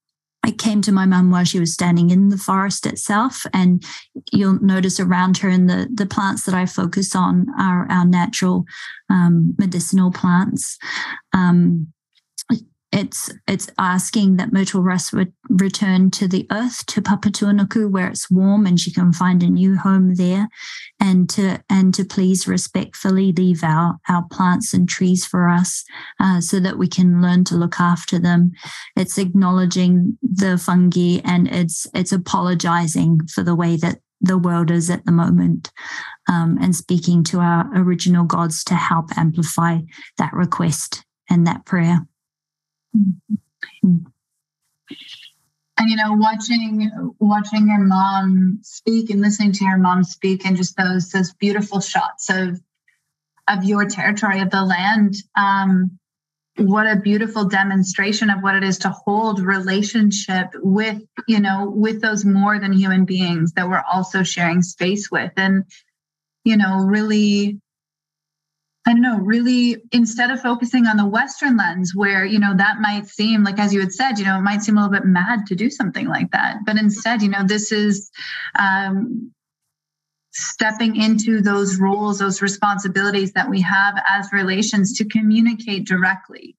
[0.45, 3.47] I came to my mum while she was standing in the forest itself.
[3.51, 3.83] And
[4.31, 8.65] you'll notice around her and the, the plants that I focus on are our natural
[9.09, 10.77] um, medicinal plants.
[11.33, 11.87] Um,
[12.91, 18.31] it's it's asking that Myrtle Rust would return to the earth to Papatūānuku where it's
[18.31, 20.47] warm and she can find a new home there,
[20.99, 25.83] and to and to please respectfully leave our our plants and trees for us,
[26.19, 28.51] uh, so that we can learn to look after them.
[28.95, 34.89] It's acknowledging the fungi and it's it's apologizing for the way that the world is
[34.89, 35.71] at the moment
[36.29, 39.79] um, and speaking to our original gods to help amplify
[40.17, 42.07] that request and that prayer.
[42.95, 43.95] Mm-hmm.
[45.77, 50.55] And you know, watching watching your mom speak and listening to your mom speak, and
[50.55, 52.61] just those those beautiful shots of
[53.47, 55.15] of your territory of the land.
[55.35, 55.99] Um,
[56.57, 62.01] what a beautiful demonstration of what it is to hold relationship with you know with
[62.01, 65.65] those more than human beings that we're also sharing space with and
[66.45, 67.59] you know really
[68.87, 72.81] I don't know, really, instead of focusing on the Western lens, where, you know, that
[72.81, 75.05] might seem like, as you had said, you know, it might seem a little bit
[75.05, 76.57] mad to do something like that.
[76.65, 78.11] But instead, you know, this is
[78.59, 79.31] um,
[80.31, 86.55] stepping into those roles, those responsibilities that we have as relations to communicate directly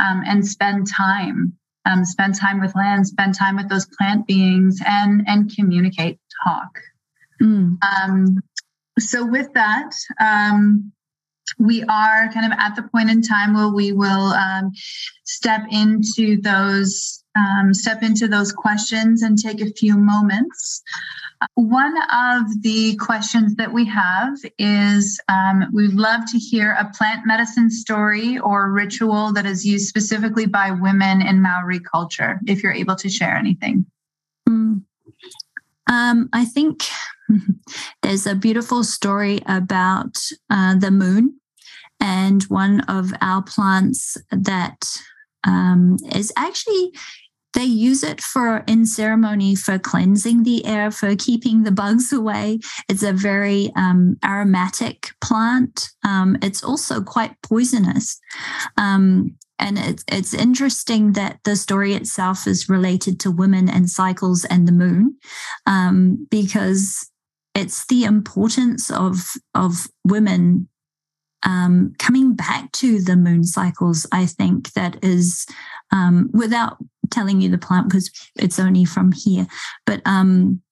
[0.00, 1.52] um, and spend time.
[1.86, 6.80] Um, spend time with land, spend time with those plant beings, and and communicate, talk.
[7.40, 7.78] Mm.
[7.82, 8.40] Um,
[8.98, 10.92] so with that, um,
[11.58, 14.72] we are kind of at the point in time where we will um,
[15.24, 20.82] step into those um, step into those questions and take a few moments.
[21.54, 27.26] One of the questions that we have is um, we'd love to hear a plant
[27.26, 32.72] medicine story or ritual that is used specifically by women in Maori culture, if you're
[32.72, 33.86] able to share anything.
[34.48, 34.82] Mm.
[35.90, 36.82] Um, I think
[38.02, 40.16] there's a beautiful story about
[40.50, 41.38] uh, the moon
[42.00, 44.84] and one of our plants that
[45.44, 46.92] um, is actually
[47.54, 52.60] they use it for in ceremony for cleansing the air for keeping the bugs away.
[52.88, 55.88] It's a very um, aromatic plant.
[56.04, 58.20] Um, it's also quite poisonous.
[58.76, 64.44] Um, and it's it's interesting that the story itself is related to women and cycles
[64.44, 65.16] and the moon
[65.66, 67.10] um, because
[67.58, 70.68] it's the importance of of women
[71.44, 75.46] um, coming back to the moon cycles, I think that is
[75.92, 76.78] um, without
[77.10, 79.46] telling you the plant because it's only from here,
[79.86, 80.62] but um,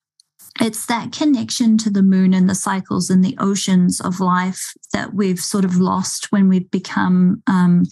[0.59, 5.13] it's that connection to the moon and the cycles and the oceans of life that
[5.13, 7.85] we've sort of lost when we've become um,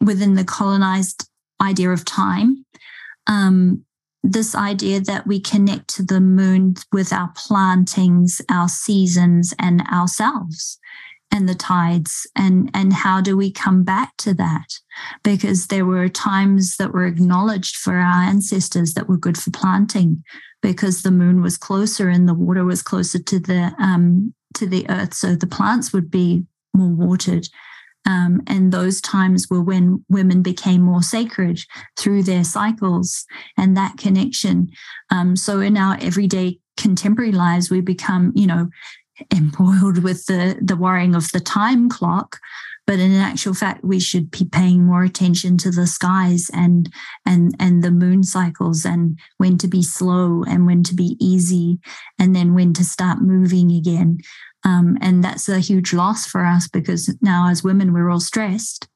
[0.00, 1.28] within the colonized
[1.60, 2.64] idea of time.
[3.26, 3.84] Um,
[4.24, 10.78] this idea that we connect to the moon with our plantings, our seasons, and ourselves
[11.30, 12.26] and the tides.
[12.34, 14.66] And and how do we come back to that?
[15.22, 20.24] Because there were times that were acknowledged for our ancestors that were good for planting
[20.62, 24.88] because the moon was closer and the water was closer to the um, to the
[24.88, 25.12] earth.
[25.12, 27.46] So the plants would be more watered
[28.06, 31.60] um, and those times were when women became more sacred
[31.98, 33.24] through their cycles
[33.56, 34.70] and that connection.
[35.10, 38.68] Um, so in our everyday contemporary lives, we become, you know,
[39.32, 42.40] embroiled with the the worrying of the time clock
[42.86, 46.92] but in actual fact we should be paying more attention to the skies and
[47.24, 51.78] and and the moon cycles and when to be slow and when to be easy
[52.18, 54.18] and then when to start moving again
[54.64, 58.88] um, and that's a huge loss for us because now as women we're all stressed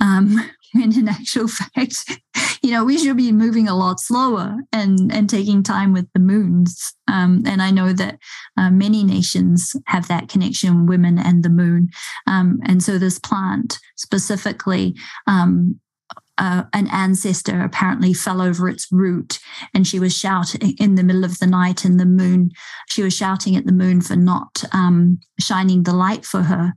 [0.00, 0.36] um,
[0.72, 2.18] when in actual fact
[2.62, 6.20] you know, we should be moving a lot slower and and taking time with the
[6.20, 6.94] moons.
[7.08, 8.18] Um, and I know that
[8.56, 11.88] uh, many nations have that connection, women and the moon.
[12.28, 14.94] Um, and so this plant specifically.
[15.26, 15.80] Um,
[16.38, 19.38] uh, an ancestor apparently fell over its root
[19.74, 22.50] and she was shouting in the middle of the night and the moon
[22.88, 26.74] she was shouting at the moon for not um, shining the light for her.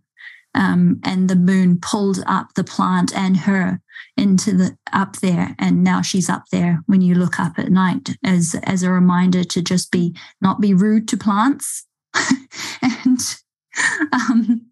[0.53, 3.81] Um, and the moon pulled up the plant and her
[4.15, 5.53] into the up there.
[5.59, 9.43] And now she's up there when you look up at night as as a reminder
[9.43, 11.85] to just be not be rude to plants
[12.81, 13.19] and
[14.13, 14.65] um,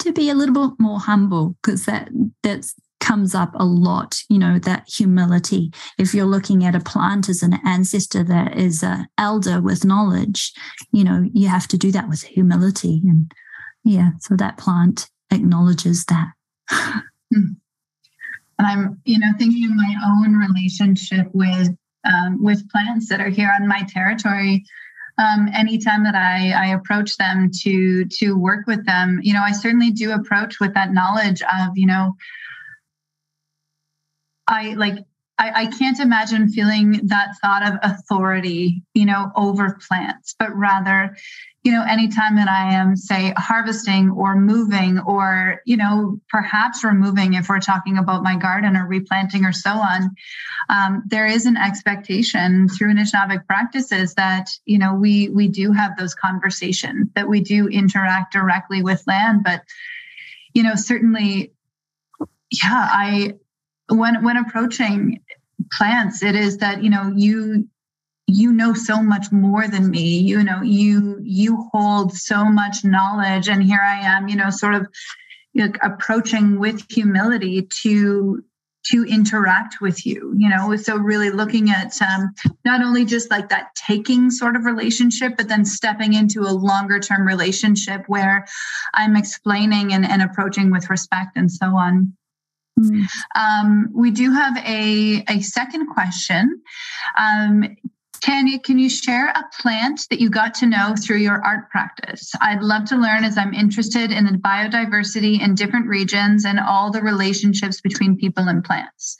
[0.00, 2.10] to be a little bit more humble because that
[2.42, 2.74] that's
[3.10, 7.42] comes up a lot you know that humility if you're looking at a plant as
[7.42, 10.52] an ancestor that is an elder with knowledge
[10.92, 13.32] you know you have to do that with humility and
[13.82, 16.28] yeah so that plant acknowledges that
[16.70, 17.54] hmm.
[18.60, 21.70] And I'm, you know, thinking of my own relationship with
[22.04, 24.64] um, with plants that are here on my territory.
[25.16, 29.52] Um, anytime that I, I approach them to to work with them, you know, I
[29.52, 32.14] certainly do approach with that knowledge of, you know,
[34.50, 34.98] I like
[35.38, 41.16] I, I, can't imagine feeling that thought of authority, you know, over plants, but rather,
[41.62, 47.34] you know, anytime that I am, say, harvesting or moving or, you know, perhaps removing
[47.34, 50.14] if we're talking about my garden or replanting or so on,
[50.68, 55.96] um, there is an expectation through Anishinaabeg practices that, you know, we we do have
[55.96, 59.42] those conversations, that we do interact directly with land.
[59.42, 59.62] But,
[60.52, 61.52] you know, certainly,
[62.50, 63.34] yeah, I
[63.90, 65.20] when when approaching
[65.72, 67.68] plants it is that you know you
[68.26, 70.18] you know so much more than me.
[70.18, 74.74] You know you you hold so much knowledge and here i am you know sort
[74.74, 74.86] of
[75.54, 78.42] like approaching with humility to
[78.82, 80.74] to interact with you you know?
[80.76, 82.32] So really looking at um,
[82.64, 87.00] not only just like that taking sort of relationship but then stepping into a longer
[87.00, 88.46] term relationship where
[88.94, 92.16] i'm explaining and, and approaching with respect and so on
[92.78, 93.04] Mm.
[93.36, 96.62] Um, we do have a, a second question.
[97.18, 97.76] Um,
[98.20, 102.32] Tanya, can you share a plant that you got to know through your art practice?
[102.40, 106.90] I'd love to learn as I'm interested in the biodiversity in different regions and all
[106.90, 109.16] the relationships between people and plants.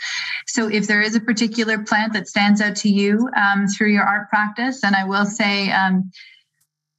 [0.47, 4.05] So, if there is a particular plant that stands out to you um, through your
[4.05, 6.11] art practice, and I will say, um,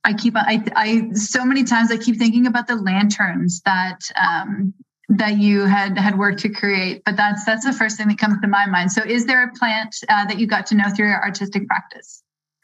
[0.03, 4.73] I keep I, I so many times I keep thinking about the lanterns that um,
[5.17, 8.39] that you had had worked to create but that's that's the first thing that comes
[8.41, 11.07] to my mind so is there a plant uh, that you got to know through
[11.07, 12.23] your artistic practice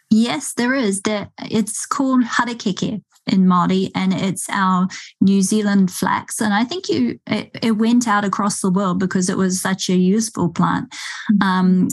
[0.09, 4.87] yes there is there it's called harakeke in Māori, and it's our
[5.21, 6.41] New Zealand flax.
[6.41, 9.89] And I think you it, it, went out across the world because it was such
[9.89, 10.89] a useful plant.
[11.31, 11.43] Mm-hmm.
[11.43, 11.87] Um,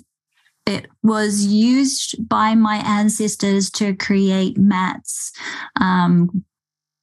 [0.66, 5.32] it was used by my ancestors to create mats,
[5.78, 6.44] um,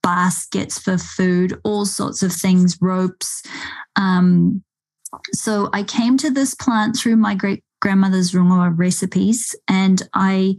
[0.03, 3.43] baskets for food, all sorts of things, ropes.
[3.95, 4.63] Um,
[5.33, 10.55] so I came to this plant through my great grandmother's rongoa recipes, and I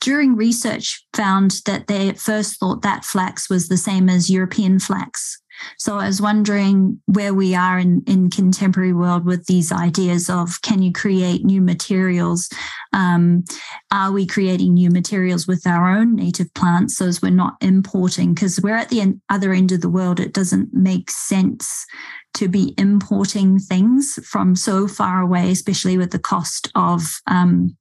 [0.00, 4.78] during research found that they at first thought that flax was the same as European
[4.78, 5.41] flax.
[5.78, 10.60] So I was wondering where we are in, in contemporary world with these ideas of
[10.62, 12.48] can you create new materials?
[12.92, 13.44] Um,
[13.90, 18.34] are we creating new materials with our own native plants so as we're not importing?
[18.34, 21.86] Because we're at the other end of the world, it doesn't make sense
[22.34, 27.76] to be importing things from so far away, especially with the cost of um,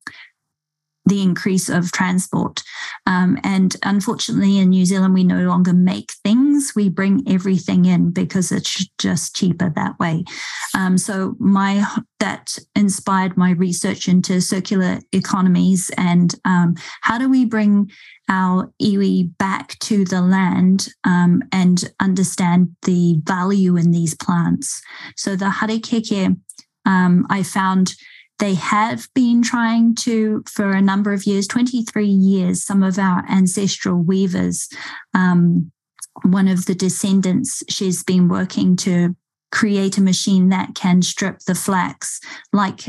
[1.05, 2.61] the increase of transport.
[3.07, 6.73] Um, and unfortunately, in New Zealand, we no longer make things.
[6.75, 10.23] We bring everything in because it's just cheaper that way.
[10.77, 11.85] Um, so my
[12.19, 17.89] that inspired my research into circular economies and um, how do we bring
[18.29, 24.81] our iwi back to the land um, and understand the value in these plants.
[25.17, 26.37] So the harakeke,
[26.85, 27.95] um, I found
[28.41, 33.23] they have been trying to, for a number of years, 23 years, some of our
[33.29, 34.67] ancestral weavers,
[35.13, 35.71] um,
[36.23, 39.15] one of the descendants, she's been working to
[39.51, 42.19] create a machine that can strip the flax
[42.51, 42.81] like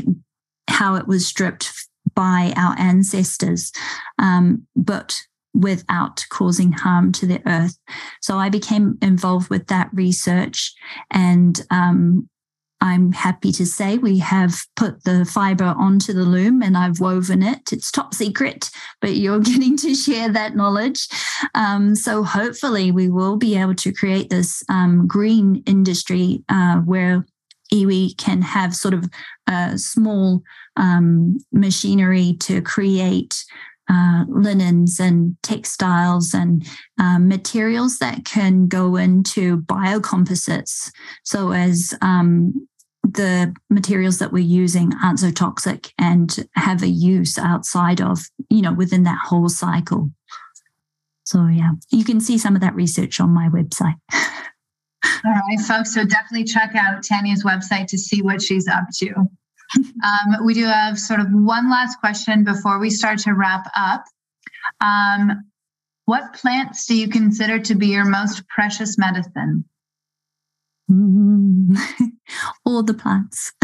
[0.69, 1.71] how it was stripped
[2.15, 3.71] by our ancestors,
[4.17, 5.21] um, but
[5.53, 7.77] without causing harm to the earth.
[8.21, 10.73] So I became involved with that research
[11.11, 12.27] and um,
[12.83, 17.41] I'm happy to say we have put the fiber onto the loom and I've woven
[17.41, 17.71] it.
[17.71, 18.69] It's top secret,
[18.99, 21.07] but you're getting to share that knowledge.
[21.55, 27.25] Um, so hopefully, we will be able to create this um, green industry uh, where
[27.73, 29.09] iwi can have sort of
[29.79, 30.43] small
[30.75, 33.45] um, machinery to create
[33.89, 36.65] uh, linens and textiles and
[36.99, 40.91] um, materials that can go into biocomposites.
[41.23, 42.67] So, as um,
[43.13, 48.19] the materials that we're using aren't so toxic and have a use outside of,
[48.49, 50.11] you know, within that whole cycle.
[51.25, 53.95] So, yeah, you can see some of that research on my website.
[55.25, 55.93] All right, folks.
[55.93, 59.13] So, definitely check out Tanya's website to see what she's up to.
[59.75, 64.03] Um, we do have sort of one last question before we start to wrap up.
[64.81, 65.45] Um,
[66.05, 69.65] what plants do you consider to be your most precious medicine?
[70.91, 71.77] Mm.
[72.65, 73.53] all the plants.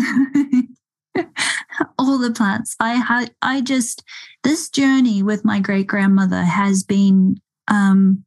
[1.98, 2.76] all the plants.
[2.80, 4.04] I had I just
[4.44, 7.38] this journey with my great grandmother has been
[7.68, 8.24] um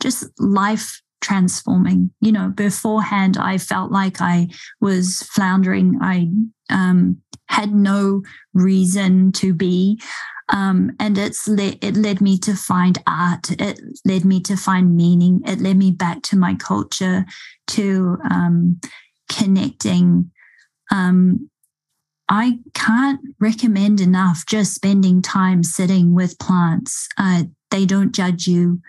[0.00, 2.10] just life transforming.
[2.20, 4.48] You know, beforehand I felt like I
[4.80, 5.98] was floundering.
[6.02, 6.28] I
[6.70, 8.22] um had no
[8.54, 10.00] reason to be.
[10.52, 13.50] Um, and it's le- it led me to find art.
[13.50, 15.40] It led me to find meaning.
[15.46, 17.24] It led me back to my culture,
[17.68, 18.80] to um,
[19.30, 20.30] connecting.
[20.90, 21.48] Um,
[22.28, 27.08] I can't recommend enough just spending time sitting with plants.
[27.18, 28.80] Uh, they don't judge you.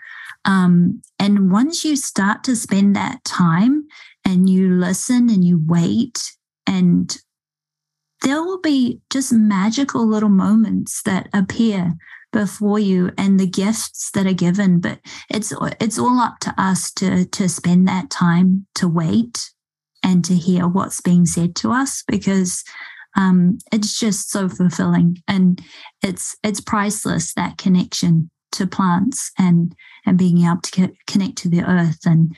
[0.44, 3.86] Um, and once you start to spend that time
[4.26, 6.22] and you listen and you wait,
[6.66, 7.16] and
[8.22, 11.94] there will be just magical little moments that appear
[12.32, 14.98] before you and the gifts that are given but
[15.30, 19.50] it's it's all up to us to to spend that time to wait
[20.02, 22.64] and to hear what's being said to us because
[23.16, 25.60] um, it's just so fulfilling and
[26.02, 29.74] it's it's priceless that connection to plants and
[30.06, 32.34] and being able to connect to the earth and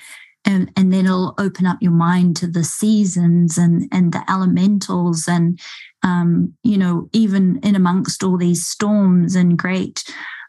[0.46, 5.26] and, and then it'll open up your mind to the seasons and and the elementals
[5.28, 5.60] and
[6.02, 10.04] um, you know even in amongst all these storms and great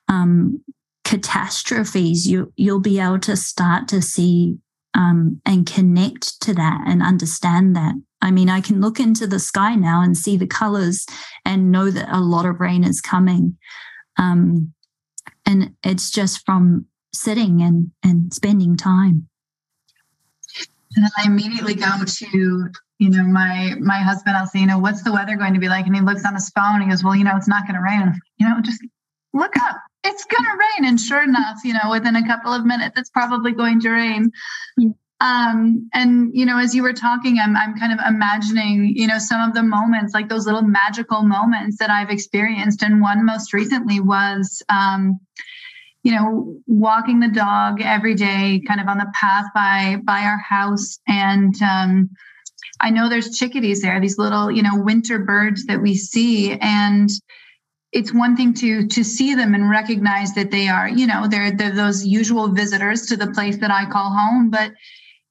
[0.07, 0.64] um,
[1.03, 4.57] catastrophes you you'll be able to start to see
[4.94, 9.40] um, and connect to that and understand that I mean, I can look into the
[9.40, 11.06] sky now and see the colors
[11.45, 13.57] and know that a lot of rain is coming.
[14.18, 14.74] Um,
[15.45, 19.28] and it's just from sitting and, and spending time.
[20.98, 24.80] And then I immediately go to, you know, my my husband, I'll say, you know,
[24.80, 25.86] what's the weather going to be like?
[25.86, 28.19] And he looks on his phone, he goes, Well, you know, it's not gonna rain.
[28.38, 28.82] You know, just
[29.32, 29.78] look up.
[30.03, 30.90] It's gonna rain.
[30.90, 34.32] And sure enough, you know, within a couple of minutes, it's probably going to rain.
[34.78, 39.07] Yeah um and you know as you were talking i'm i'm kind of imagining you
[39.07, 43.26] know some of the moments like those little magical moments that i've experienced and one
[43.26, 45.19] most recently was um
[46.07, 50.38] you know walking the dog every day kind of on the path by by our
[50.38, 50.99] house.
[51.05, 52.09] And um
[52.79, 56.53] i know there's chickadees there these little you know winter birds that we see.
[56.53, 57.09] And
[57.91, 61.51] it's one thing to to see them and recognize that they are you know they're,
[61.51, 64.49] they're those usual visitors to the place that i call home.
[64.49, 64.71] But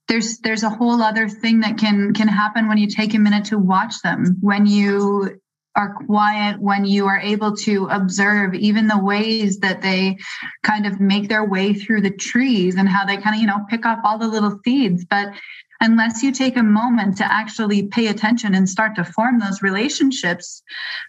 [0.09, 3.47] there's there's a whole other thing that can can happen when you take a minute
[3.47, 5.41] to watch them when you
[5.77, 10.17] are quiet when you are able to observe even the ways that they
[10.63, 13.65] kind of make their way through the trees and how they kind of you know
[13.69, 15.29] pick up all the little seeds but
[15.81, 20.63] unless you take a moment to actually pay attention and start to form those relationships,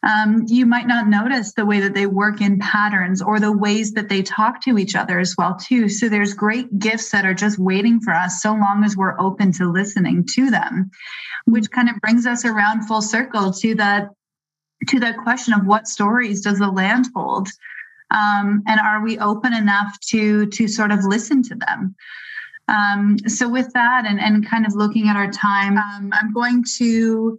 [0.04, 3.94] um, you might not notice the way that they work in patterns or the ways
[3.94, 5.88] that they talk to each other as well too.
[5.90, 9.52] So there's great gifts that are just waiting for us so long as we're open
[9.54, 10.92] to listening to them,
[11.46, 14.10] which kind of brings us around full circle to that
[14.88, 17.50] to that question of what stories does the land hold?
[18.12, 21.96] Um, and are we open enough to to sort of listen to them?
[22.70, 26.64] Um, so with that and, and kind of looking at our time, um, I'm going
[26.78, 27.38] to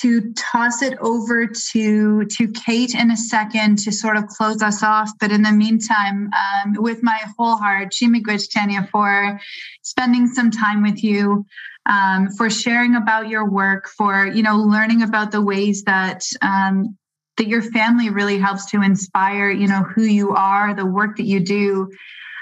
[0.00, 4.82] to toss it over to to Kate in a second to sort of close us
[4.82, 5.10] off.
[5.20, 9.38] But in the meantime, um, with my whole heart, Shimigwich Tanya for
[9.82, 11.44] spending some time with you,
[11.86, 16.96] um, for sharing about your work, for you know learning about the ways that um,
[17.36, 21.26] that your family really helps to inspire you know who you are, the work that
[21.26, 21.90] you do,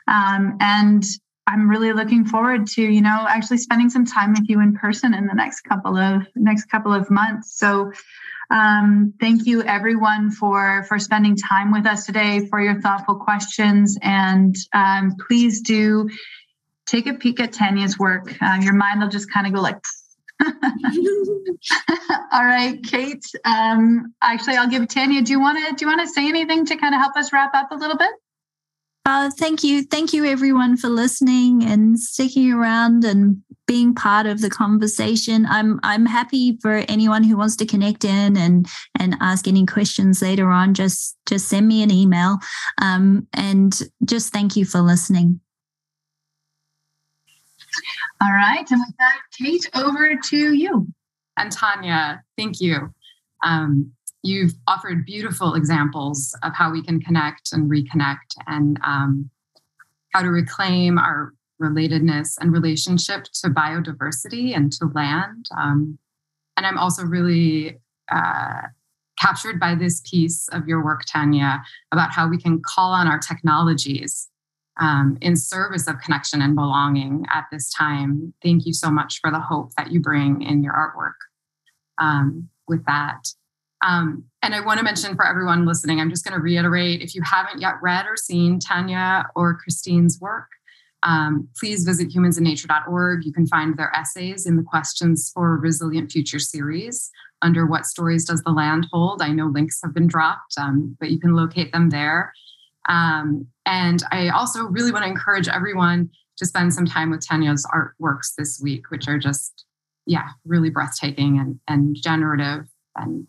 [0.07, 1.05] um, and
[1.51, 5.15] I'm really looking forward to, you know, actually spending some time with you in person
[5.15, 7.59] in the next couple of next couple of months.
[7.59, 7.91] So
[8.51, 13.99] um, thank you everyone for for spending time with us today, for your thoughtful questions,
[14.01, 16.09] and um, please do
[16.87, 18.33] take a peek at Tanya's work.
[18.41, 19.79] Uh, your mind will just kind of go like.
[22.33, 23.25] All right, Kate.
[23.45, 25.21] Um, actually, I'll give Tanya.
[25.23, 27.33] Do you want to do you want to say anything to kind of help us
[27.33, 28.11] wrap up a little bit?
[29.11, 29.83] Uh, thank you.
[29.83, 35.47] Thank you, everyone, for listening and sticking around and being part of the conversation.
[35.47, 38.69] I'm I'm happy for anyone who wants to connect in and
[39.01, 40.75] and ask any questions later on.
[40.75, 42.39] Just just send me an email.
[42.81, 45.41] Um, and just thank you for listening.
[48.23, 50.87] All right, and with that, Kate, over to you.
[51.37, 52.95] And Tanya, thank you.
[53.43, 53.91] Um,
[54.23, 59.31] you've offered beautiful examples of how we can connect and reconnect and um,
[60.13, 65.47] how to reclaim our relatedness and relationship to biodiversity and to land.
[65.57, 65.99] Um,
[66.57, 67.79] and I'm also really
[68.11, 68.63] uh,
[69.19, 73.19] captured by this piece of your work, Tanya, about how we can call on our
[73.19, 74.29] technologies
[74.81, 78.33] um, in service of connection and belonging at this time.
[78.43, 81.19] Thank you so much for the hope that you bring in your artwork.
[81.99, 83.29] Um, with that,
[83.83, 87.15] um, and I want to mention for everyone listening, I'm just going to reiterate if
[87.15, 90.49] you haven't yet read or seen Tanya or Christine's work,
[91.03, 93.25] um, please visit humansandnature.org.
[93.25, 97.11] You can find their essays in the Questions for Resilient Future series
[97.43, 99.23] under What Stories Does the Land Hold?
[99.23, 102.33] I know links have been dropped, um, but you can locate them there.
[102.89, 107.67] Um, and I also really want to encourage everyone to spend some time with Tanya's
[107.75, 109.65] artworks this week, which are just,
[110.07, 112.67] yeah, really breathtaking and, and generative
[112.97, 113.27] and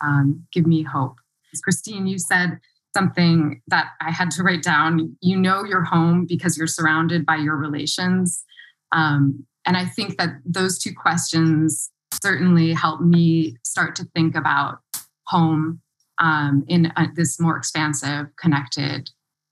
[0.00, 1.16] um, give me hope.
[1.62, 2.60] Christine, you said
[2.96, 5.16] something that I had to write down.
[5.20, 8.44] You know your home because you're surrounded by your relations.
[8.92, 11.90] Um, and I think that those two questions
[12.22, 14.78] certainly help me start to think about
[15.26, 15.80] home
[16.18, 19.10] um, in a, this more expansive, connected,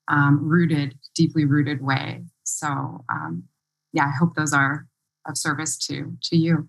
[0.09, 2.25] um, rooted, deeply rooted way.
[2.45, 3.45] So, um,
[3.93, 4.87] yeah, I hope those are
[5.29, 6.69] of service to to you.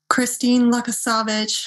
[0.08, 1.66] Christine Luckasavitch,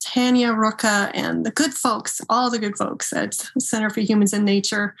[0.00, 4.44] Tanya Ruka, and the good folks, all the good folks at Center for Humans and
[4.44, 4.94] Nature.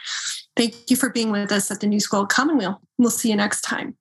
[0.56, 2.80] Thank you for being with us at the New School Commonweal.
[2.98, 3.96] We'll see you next time.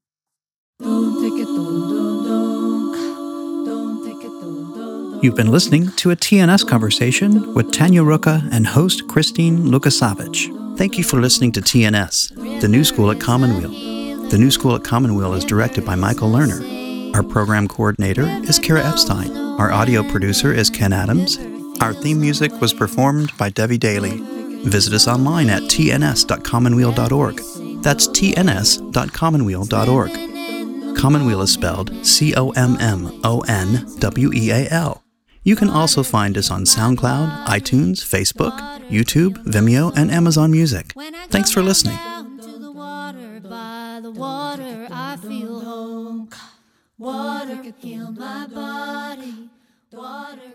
[5.22, 10.76] You've been listening to a TNS conversation with Tanya Ruka and host Christine Luckasavitch.
[10.80, 13.70] Thank you for listening to TNS, the New School at Commonweal.
[14.30, 17.14] The New School at Commonweal is directed by Michael Lerner.
[17.14, 19.38] Our program coordinator is Kira Epstein.
[19.38, 21.38] Our audio producer is Ken Adams.
[21.82, 24.18] Our theme music was performed by Debbie Daly.
[24.64, 27.84] Visit us online at tns.commonweal.org.
[27.84, 30.98] That's tns.commonweal.org.
[30.98, 35.04] Commonweal is spelled C O M M O N W E A L.
[35.44, 38.56] You can also find us on SoundCloud, iTunes, Facebook,
[38.90, 40.94] YouTube, Vimeo, and Amazon Music.
[41.30, 41.98] Thanks for listening.
[47.00, 49.50] Water heal my body,
[49.92, 50.52] water